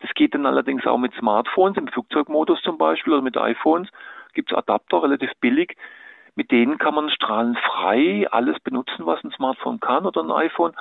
[0.00, 3.88] das geht dann allerdings auch mit Smartphones, im Flugzeugmodus zum Beispiel oder mit iPhones.
[4.34, 5.76] Gibt es Adapter, relativ billig.
[6.34, 10.74] Mit denen kann man strahlenfrei alles benutzen, was ein Smartphone kann oder ein iPhone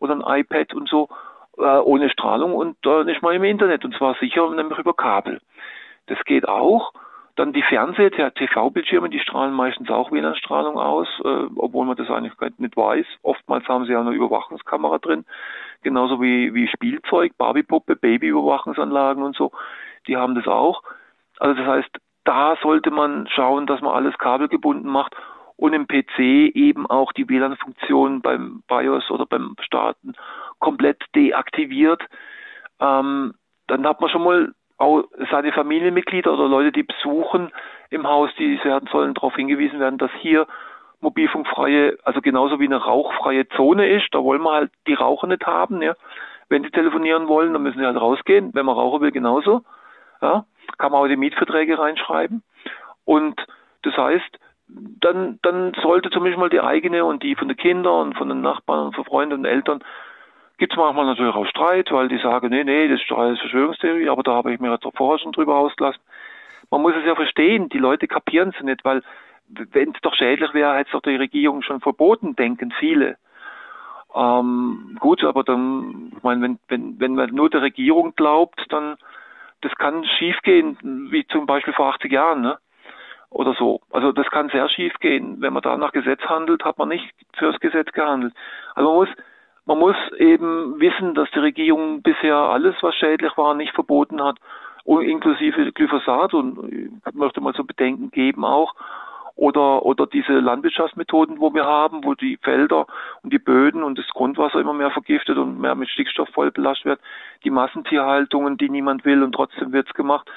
[0.00, 1.08] oder ein iPad und so,
[1.58, 5.40] äh, ohne Strahlung und äh, nicht mal im Internet und zwar sicher, nämlich über Kabel.
[6.06, 6.92] Das geht auch.
[7.36, 12.34] Dann die Fernseh-, TV-Bildschirme, die strahlen meistens auch WLAN-Strahlung aus, äh, obwohl man das eigentlich
[12.58, 13.06] nicht weiß.
[13.22, 15.24] Oftmals haben sie auch eine Überwachungskamera drin,
[15.82, 19.52] genauso wie, wie Spielzeug, Barbiepuppe, Babyüberwachungsanlagen und so.
[20.08, 20.82] Die haben das auch.
[21.38, 25.14] Also das heißt, da sollte man schauen, dass man alles kabelgebunden macht
[25.56, 26.18] und im PC
[26.54, 30.14] eben auch die WLAN-Funktion beim BIOS oder beim Starten
[30.58, 32.02] komplett deaktiviert.
[32.80, 33.34] Ähm,
[33.66, 37.50] dann hat man schon mal auch seine Familienmitglieder oder Leute, die besuchen
[37.90, 40.46] im Haus, die werden, sollen darauf hingewiesen werden, dass hier
[41.00, 44.08] mobilfunkfreie, also genauso wie eine rauchfreie Zone ist.
[44.12, 45.82] Da wollen wir halt die Raucher nicht haben.
[45.82, 45.94] Ja.
[46.48, 48.50] Wenn die telefonieren wollen, dann müssen sie halt rausgehen.
[48.54, 49.62] Wenn man rauchen will, genauso.
[50.20, 50.44] Ja.
[50.78, 52.42] Kann man auch die Mietverträge reinschreiben.
[53.04, 53.40] Und
[53.82, 54.38] das heißt,
[54.68, 58.42] dann, dann sollte zumindest mal die eigene und die von den Kindern und von den
[58.42, 59.82] Nachbarn und von Freunden und Eltern
[60.58, 64.08] Gibt es manchmal natürlich auch Streit, weil die sagen, nee, nee, das ist alles Verschwörungstheorie,
[64.08, 66.02] aber da habe ich mir jetzt vorher schon drüber ausgelassen.
[66.70, 69.02] Man muss es ja verstehen, die Leute kapieren es nicht, weil
[69.48, 73.16] wenn es doch schädlich wäre, hätte es doch die Regierung schon verboten, denken viele.
[74.14, 78.96] Ähm, gut, aber dann, ich meine, wenn, wenn, wenn man nur der Regierung glaubt, dann
[79.60, 80.78] das kann schiefgehen,
[81.10, 82.58] wie zum Beispiel vor 80 Jahren, ne?
[83.30, 83.80] Oder so.
[83.90, 85.40] Also das kann sehr schief gehen.
[85.40, 88.32] Wenn man da nach Gesetz handelt, hat man nicht fürs Gesetz gehandelt.
[88.74, 89.16] Also man muss,
[89.68, 94.38] man muss eben wissen, dass die Regierung bisher alles, was schädlich war, nicht verboten hat,
[94.86, 98.74] inklusive Glyphosat und ich möchte mal so Bedenken geben auch.
[99.36, 102.86] Oder, oder diese Landwirtschaftsmethoden, wo wir haben, wo die Felder
[103.22, 106.86] und die Böden und das Grundwasser immer mehr vergiftet und mehr mit Stickstoff voll belastet
[106.86, 107.00] wird,
[107.44, 110.28] die Massentierhaltungen, die niemand will und trotzdem wird's gemacht.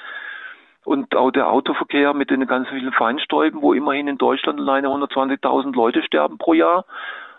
[0.84, 5.74] Und auch der Autoverkehr mit den ganzen vielen Feinstäuben, wo immerhin in Deutschland alleine 120.000
[5.74, 6.84] Leute sterben pro Jahr,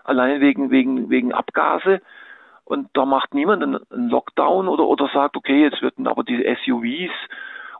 [0.03, 2.01] allein wegen, wegen, wegen Abgase.
[2.65, 7.11] Und da macht niemand einen Lockdown oder, oder sagt, okay, jetzt werden aber die SUVs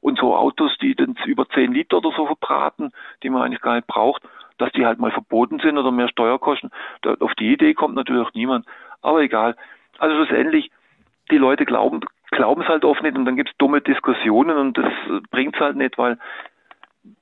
[0.02, 2.92] und so Autos, die dann über 10 Liter oder so verbraten,
[3.24, 4.24] die man eigentlich gar nicht braucht,
[4.58, 6.70] dass die halt mal verboten sind oder mehr Steuer kosten.
[7.20, 8.66] Auf die Idee kommt natürlich auch niemand.
[9.02, 9.56] Aber egal.
[10.00, 10.72] Also schlussendlich,
[11.32, 12.02] die Leute glauben
[12.34, 14.92] glauben es halt oft nicht und dann gibt es dumme Diskussionen und das
[15.30, 16.18] bringt es halt nicht, weil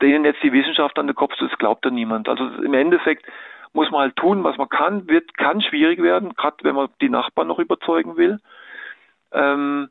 [0.01, 2.29] denen jetzt die Wissenschaft an den Kopf das glaubt ja niemand.
[2.29, 3.25] Also im Endeffekt
[3.74, 7.09] muss man halt tun, was man kann, wird, kann schwierig werden, gerade wenn man die
[7.09, 8.39] Nachbarn noch überzeugen will.
[9.32, 9.89] Ähm,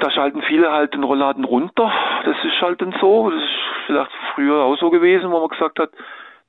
[0.00, 1.92] da schalten viele halt den Rollladen runter.
[2.24, 3.30] Das ist halt dann so.
[3.30, 3.48] Das ist
[3.86, 5.90] vielleicht früher auch so gewesen, wo man gesagt hat,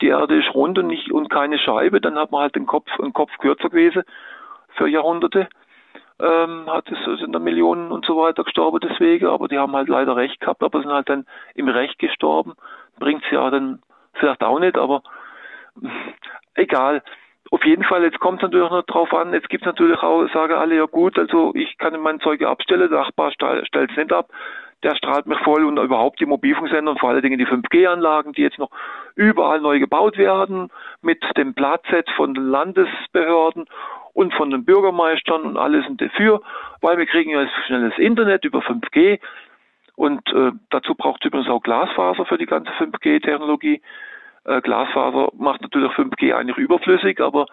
[0.02, 2.02] die Erde ist rund und nicht und keine Scheibe.
[2.02, 4.04] Dann hat man halt den Kopf, einen Kopf kürzer gewesen
[4.76, 5.48] für Jahrhunderte.
[6.22, 9.88] Ähm, hat es sind da Millionen und so weiter gestorben deswegen, aber die haben halt
[9.88, 12.56] leider recht gehabt, aber sind halt dann im Recht gestorben.
[13.00, 13.82] Bringt's ja dann
[14.14, 15.02] vielleicht auch nicht, aber
[16.56, 17.02] egal
[17.52, 20.28] auf jeden Fall, jetzt kommt es natürlich noch drauf an, jetzt gibt es natürlich auch,
[20.32, 24.14] sagen alle, ja gut, also ich kann mein Zeug abstellen, der Nachbar stellt es nicht
[24.14, 24.30] ab,
[24.84, 28.44] der strahlt mich voll und überhaupt die Mobilfunksender und vor allen Dingen die 5G-Anlagen, die
[28.44, 28.70] jetzt noch
[29.16, 30.70] überall neu gebaut werden,
[31.02, 33.66] mit dem Platzset von den Landesbehörden
[34.14, 36.42] und von den Bürgermeistern und alle sind dafür,
[36.82, 39.20] weil wir kriegen ja schnelles Internet über 5G
[39.96, 43.82] und äh, dazu braucht es übrigens auch Glasfaser für die ganze 5G-Technologie.
[44.46, 47.46] Äh, Glasfaser macht natürlich 5G eigentlich überflüssig, aber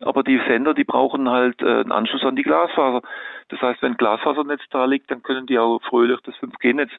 [0.00, 3.02] aber die Sender, die brauchen halt äh, einen Anschluss an die Glasfaser.
[3.48, 6.92] Das heißt, wenn Glasfasernetz da liegt, dann können die auch fröhlich das 5G-Netz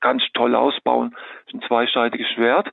[0.00, 1.10] ganz toll ausbauen.
[1.10, 2.70] Das ist ein zweischneidiges Schwert.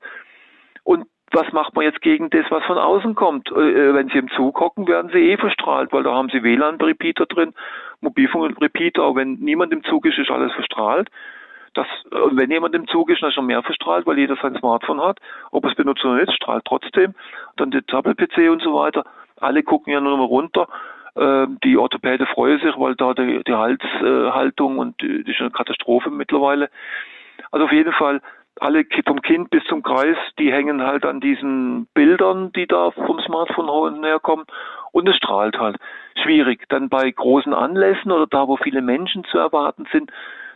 [0.83, 3.51] Und was macht man jetzt gegen das, was von außen kommt?
[3.51, 6.43] Äh, äh wenn Sie im Zug hocken, werden Sie eh verstrahlt, weil da haben Sie
[6.43, 7.55] WLAN-Repeater drin,
[8.01, 11.09] Mobilfunk-Repeater, auch wenn niemand im Zug ist, ist alles verstrahlt
[11.75, 11.87] dass
[12.31, 15.19] wenn jemand im Zug ist, dann schon mehr verstrahlt, weil jeder sein Smartphone hat.
[15.51, 17.13] Ob es benutzt oder nicht, strahlt trotzdem.
[17.57, 19.03] Dann der Tablet-PC und so weiter.
[19.39, 20.67] Alle gucken ja nur mal runter.
[21.17, 26.09] Ähm, die Orthopäde freuen sich, weil da die, Halshaltung und die, die ist eine Katastrophe
[26.09, 26.69] mittlerweile.
[27.51, 28.21] Also auf jeden Fall,
[28.59, 33.19] alle vom Kind bis zum Kreis, die hängen halt an diesen Bildern, die da vom
[33.19, 34.45] Smartphone herkommen
[34.91, 35.77] und es strahlt halt.
[36.23, 36.63] Schwierig.
[36.69, 40.11] Dann bei großen Anlässen oder da, wo viele Menschen zu erwarten sind,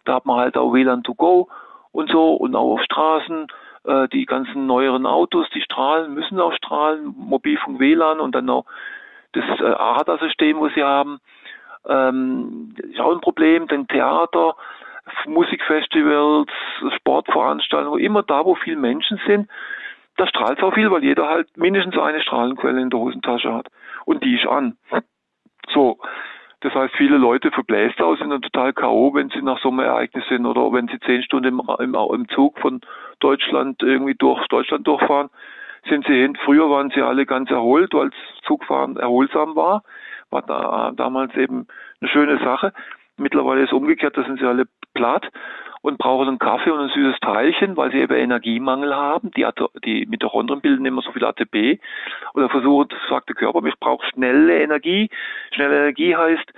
[0.05, 1.49] da hat man halt auch WLAN to go
[1.91, 3.47] und so und auch auf Straßen.
[3.85, 8.65] Äh, die ganzen neueren Autos, die strahlen, müssen auch strahlen, Mobilfunk WLAN und dann auch
[9.33, 11.19] das äh, ADA-System, was sie haben.
[11.87, 14.55] Ähm, ist auch ein Problem, denn Theater,
[15.25, 16.51] Musikfestivals,
[16.97, 19.49] Sportveranstaltungen, immer da, wo viele Menschen sind,
[20.17, 23.67] da strahlt es auch viel, weil jeder halt mindestens eine Strahlenquelle in der Hosentasche hat.
[24.05, 24.77] Und die ist an.
[25.73, 25.99] So,
[26.61, 29.79] das heißt, viele Leute verbläst aus, sind dann total K.O., wenn sie nach so einem
[29.79, 32.81] Ereignis sind oder wenn sie zehn Stunden im, im, im Zug von
[33.19, 35.29] Deutschland irgendwie durch Deutschland durchfahren,
[35.87, 36.37] sind sie hin.
[36.43, 38.09] Früher waren sie alle ganz erholt, weil
[38.45, 39.83] Zugfahren erholsam war.
[40.31, 41.67] War da, damals eben
[42.01, 42.73] eine schöne Sache.
[43.15, 45.29] Mittlerweile ist umgekehrt, da sind sie alle platt
[45.81, 49.31] und brauchen einen Kaffee und ein süßes Teilchen, weil sie eben Energiemangel haben.
[49.31, 49.47] Die,
[49.85, 51.79] die Mitochondrien bilden immer so viel ATP
[52.33, 55.09] oder versuchen, sagt der Körper, ich brauche schnelle Energie.
[55.51, 56.51] Schnelle Energie heißt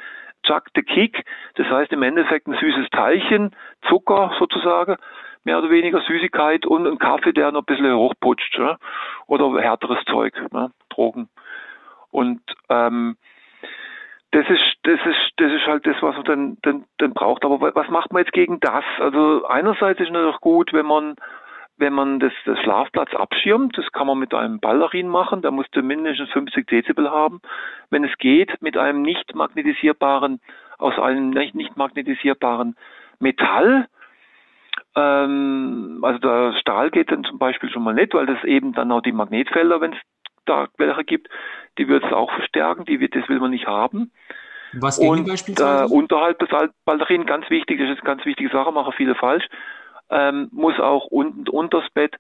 [0.44, 1.24] Chuck the Kick.
[1.56, 3.52] Das heißt im Endeffekt ein süßes Teilchen,
[3.88, 4.98] Zucker sozusagen,
[5.44, 8.58] mehr oder weniger Süßigkeit und ein Kaffee, der noch ein bisschen hochputscht.
[8.58, 8.78] Ne?
[9.28, 10.72] Oder härteres Zeug, ne?
[10.90, 11.30] Drogen.
[12.10, 13.18] Und ähm,
[14.32, 17.44] das ist, das ist, das ist halt das, was man dann, dann, dann braucht.
[17.44, 18.86] Aber was macht man jetzt gegen das?
[19.00, 21.16] Also einerseits ist es natürlich gut, wenn man,
[21.78, 23.78] wenn man das, das Schlafplatz abschirmt.
[23.78, 25.42] Das kann man mit einem Ballerin machen.
[25.42, 27.42] Der musste mindestens 50 Dezibel haben.
[27.90, 30.40] Wenn es geht, mit einem nicht magnetisierbaren,
[30.78, 32.78] aus einem nicht magnetisierbaren
[33.20, 33.88] Metall.
[34.96, 38.94] Ähm, also der Stahl geht dann zum Beispiel schon mal nicht, weil das eben dann
[38.94, 40.00] auch die Magnetfelder, wenn es
[40.46, 41.30] da welche gibt,
[41.82, 44.12] die wird es auch verstärken, die wird, das will man nicht haben.
[44.74, 45.86] Was und beispielsweise?
[45.86, 46.50] Äh, unterhalb des
[46.86, 49.46] Baldachin, ganz wichtig, das ist eine ganz wichtige Sache, machen viele falsch,
[50.12, 52.16] ähm, muss auch unten unter das Bett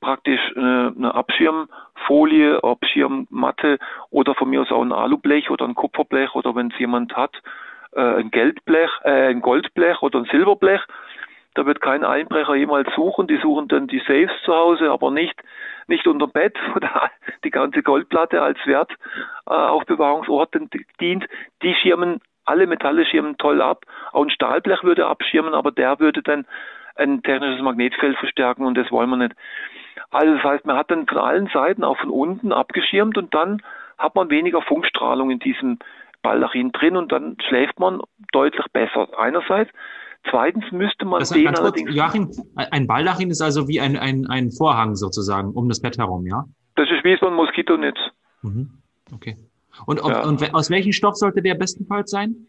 [0.00, 3.78] praktisch eine, eine Abschirmfolie, Abschirmmatte
[4.10, 7.36] oder von mir aus auch ein Alublech oder ein Kupferblech oder wenn es jemand hat,
[7.92, 10.80] äh, ein Geldblech, äh, ein Goldblech oder ein Silberblech.
[11.54, 13.26] Da wird kein Einbrecher jemals suchen.
[13.26, 15.38] Die suchen dann die Safes zu Hause, aber nicht
[15.88, 16.80] nicht unter Bett, wo
[17.44, 20.60] die ganze Goldplatte als Wertaufbewahrungsort äh,
[21.00, 21.26] dient.
[21.62, 23.84] Die schirmen alle Metalle schirmen toll ab.
[24.12, 26.46] Auch ein Stahlblech würde abschirmen, aber der würde dann
[26.96, 29.34] ein technisches Magnetfeld verstärken und das wollen wir nicht.
[30.10, 33.62] Also das heißt, man hat dann von allen Seiten, auch von unten abgeschirmt und dann
[33.96, 35.78] hat man weniger Funkstrahlung in diesem
[36.22, 39.08] Baldachin drin und dann schläft man deutlich besser.
[39.18, 39.70] Einerseits.
[40.30, 41.94] Zweitens müsste man das den allerdings.
[41.94, 46.26] Joachim, ein Baldachin ist also wie ein, ein, ein Vorhang sozusagen um das Bett herum,
[46.26, 46.44] ja?
[46.76, 47.98] Das ist wie so ein Moskitonetz.
[48.42, 48.70] Mhm.
[49.12, 49.36] Okay.
[49.86, 50.24] Und, ob, ja.
[50.24, 52.46] und aus welchem Stoff sollte der bestenfalls sein?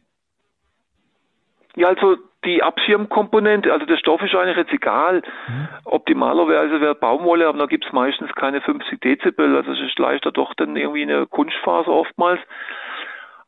[1.76, 5.24] Ja, also die Abschirmkomponente, also der Stoff ist eigentlich jetzt egal.
[5.48, 5.68] Mhm.
[5.86, 10.32] Optimalerweise wäre Baumwolle, aber da gibt es meistens keine 50 Dezibel, also es ist leichter
[10.32, 12.40] doch dann irgendwie eine Kunstfaser oftmals.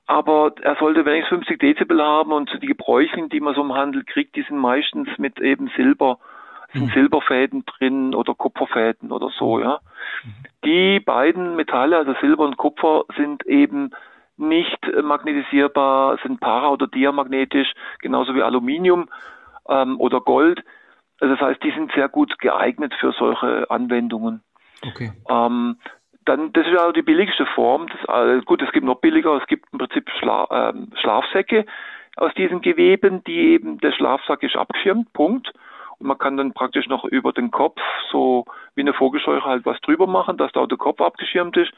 [0.07, 4.03] Aber er sollte wenigstens 50 Dezibel haben und die Gebräuchlichen, die man so im Handel
[4.03, 6.19] kriegt, die sind meistens mit eben Silber,
[6.73, 6.91] sind mhm.
[6.91, 9.79] Silberfäden drin oder Kupferfäden oder so, ja.
[10.23, 10.33] Mhm.
[10.63, 13.91] Die beiden Metalle, also Silber und Kupfer, sind eben
[14.37, 19.09] nicht magnetisierbar, sind para- oder diamagnetisch, genauso wie Aluminium
[19.69, 20.63] ähm, oder Gold.
[21.19, 24.43] Also das heißt, die sind sehr gut geeignet für solche Anwendungen.
[24.85, 25.13] Okay.
[25.29, 25.77] Ähm,
[26.25, 27.87] dann, das ist auch die billigste Form.
[27.87, 31.65] Das, äh, gut, es gibt noch billiger, es gibt im Prinzip Schla äh, Schlafsäcke
[32.17, 35.53] aus diesen Geweben, die eben, der Schlafsack ist abgeschirmt, Punkt.
[35.99, 37.79] Und man kann dann praktisch noch über den Kopf
[38.11, 38.45] so
[38.75, 41.71] wie eine Vogelscheuche halt was drüber machen, dass da auch der Kopf abgeschirmt ist.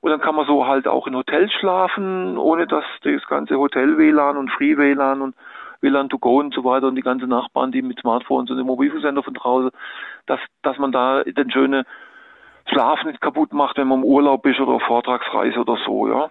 [0.00, 4.36] Und dann kann man so halt auch in Hotels schlafen, ohne dass das ganze Hotel-WLAN
[4.36, 5.34] und Free-WLAN und
[5.82, 8.66] WLAN to go und so weiter und die ganzen Nachbarn, die mit Smartphones und dem
[8.66, 9.70] Mobilfunksender von draußen,
[10.26, 11.84] dass, dass man da den schönen
[12.66, 16.30] Schlaf nicht kaputt macht, wenn man im Urlaub ist oder auf Vortragsreise oder so, ja.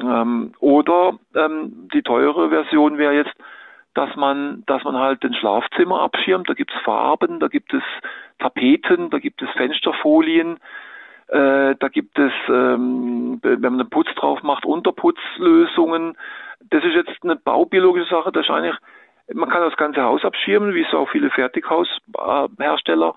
[0.00, 3.34] Ähm, oder ähm, die teure Version wäre jetzt,
[3.94, 6.48] dass man, dass man halt den Schlafzimmer abschirmt.
[6.50, 7.82] Da gibt es Farben, da gibt es
[8.38, 10.58] Tapeten, da gibt es Fensterfolien,
[11.28, 16.18] äh, da gibt es, ähm, wenn man einen Putz drauf macht, Unterputzlösungen.
[16.68, 18.32] Das ist jetzt eine baubiologische Sache.
[18.32, 18.76] Das ist eigentlich,
[19.32, 23.14] man kann das ganze Haus abschirmen, wie es auch viele Fertighaushersteller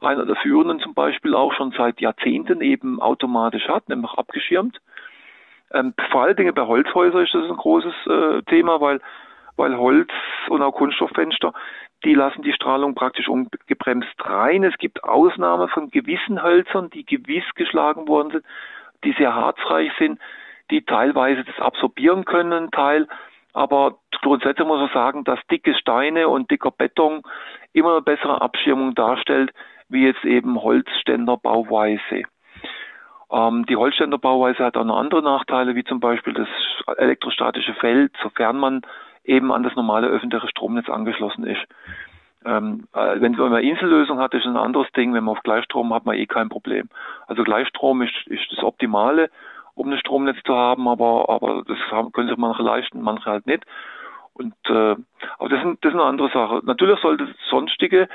[0.00, 4.80] einer der führenden zum Beispiel auch schon seit Jahrzehnten eben automatisch hat, nämlich abgeschirmt.
[5.72, 9.00] Ähm, vor allen Dingen bei Holzhäusern ist das ein großes äh, Thema, weil,
[9.56, 10.10] weil Holz
[10.48, 11.52] und auch Kunststofffenster,
[12.04, 14.62] die lassen die Strahlung praktisch ungebremst rein.
[14.62, 18.44] Es gibt Ausnahmen von gewissen Hölzern, die gewiss geschlagen worden sind,
[19.04, 20.20] die sehr harzreich sind,
[20.70, 23.08] die teilweise das absorbieren können, Teil.
[23.52, 27.22] Aber grundsätzlich muss man sagen, dass dicke Steine und dicker Beton
[27.72, 29.52] immer eine bessere Abschirmung darstellt,
[29.94, 32.24] wie jetzt eben Holzständerbauweise.
[33.32, 36.48] Ähm, die Holzständerbauweise hat auch noch andere Nachteile, wie zum Beispiel das
[36.98, 38.82] elektrostatische Feld, sofern man
[39.24, 41.64] eben an das normale öffentliche Stromnetz angeschlossen ist.
[42.44, 45.14] Ähm, äh, wenn man eine Insellösung hat, ist ein anderes Ding.
[45.14, 46.90] Wenn man auf Gleichstrom hat, man eh kein Problem.
[47.26, 49.30] Also Gleichstrom ist, ist das Optimale,
[49.74, 53.46] um ein Stromnetz zu haben, aber, aber das haben, können sich manche leisten, manche halt
[53.46, 53.64] nicht.
[54.34, 54.96] Und äh,
[55.38, 56.60] aber das, sind, das ist eine andere Sache.
[56.64, 58.08] Natürlich sollte sonstige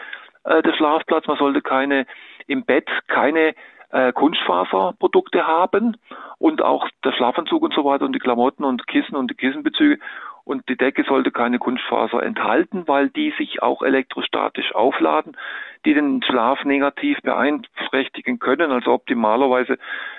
[0.43, 1.27] äh, der Schlafplatz.
[1.27, 2.05] Man sollte keine
[2.47, 3.53] im Bett keine
[3.91, 5.97] äh, Kunstfaserprodukte haben
[6.37, 9.99] und auch der Schlafanzug und so weiter und die Klamotten und Kissen und die Kissenbezüge
[10.49, 15.37] und die Decke sollte keine Kunstfaser enthalten, weil die sich auch elektrostatisch aufladen,
[15.85, 18.71] die den Schlaf negativ beeinträchtigen können.
[18.71, 19.77] Also optimalerweise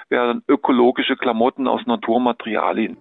[0.08, 2.96] wären ökologische Klamotten aus Naturmaterialien.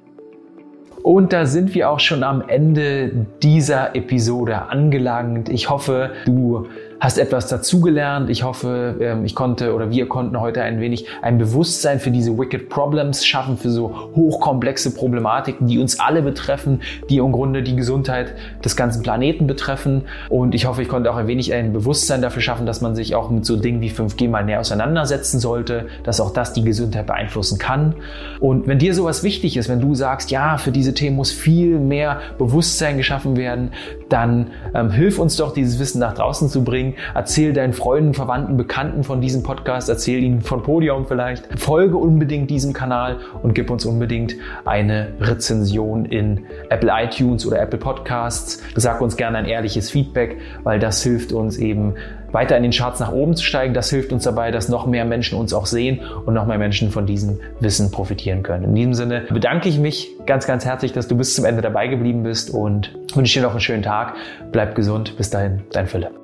[1.04, 5.50] Und da sind wir auch schon am Ende dieser Episode angelangt.
[5.50, 6.68] Ich hoffe, du
[7.00, 8.30] hast etwas dazugelernt.
[8.30, 12.38] Ich hoffe, ähm, ich konnte oder wir konnten heute ein wenig ein Bewusstsein für diese
[12.38, 17.76] Wicked Problems schaffen, für so hochkomplexe Problematiken, die uns alle betreffen, die im Grunde die
[17.76, 18.34] Gesundheit
[18.64, 20.04] des ganzen Planeten betreffen.
[20.30, 23.16] Und ich hoffe, ich konnte auch ein wenig ein Bewusstsein dafür schaffen, dass man sich
[23.16, 27.08] auch mit so Dingen wie 5G mal näher auseinandersetzen sollte, dass auch das die Gesundheit
[27.08, 27.96] beeinflussen kann.
[28.40, 31.80] Und wenn dir sowas wichtig ist, wenn du sagst, ja, für diese Themen muss viel
[31.80, 33.72] mehr Bewusstsein geschaffen werden,
[34.10, 36.89] dann ähm, hilf uns doch, dieses Wissen nach draußen zu bringen.
[37.14, 41.60] Erzähl deinen Freunden, Verwandten, Bekannten von diesem Podcast, erzähl ihnen von Podium vielleicht.
[41.60, 44.36] Folge unbedingt diesem Kanal und gib uns unbedingt
[44.66, 48.62] eine Rezension in Apple iTunes oder Apple Podcasts.
[48.76, 51.96] Sag uns gerne ein ehrliches Feedback, weil das hilft uns eben
[52.32, 53.74] weiter in den Charts nach oben zu steigen.
[53.74, 56.92] Das hilft uns dabei, dass noch mehr Menschen uns auch sehen und noch mehr Menschen
[56.92, 58.66] von diesem Wissen profitieren können.
[58.66, 61.88] In diesem Sinne bedanke ich mich ganz, ganz herzlich, dass du bis zum Ende dabei
[61.88, 64.16] geblieben bist und wünsche dir noch einen schönen Tag.
[64.52, 65.18] Bleib gesund.
[65.18, 66.19] Bis dahin, dein Philipp.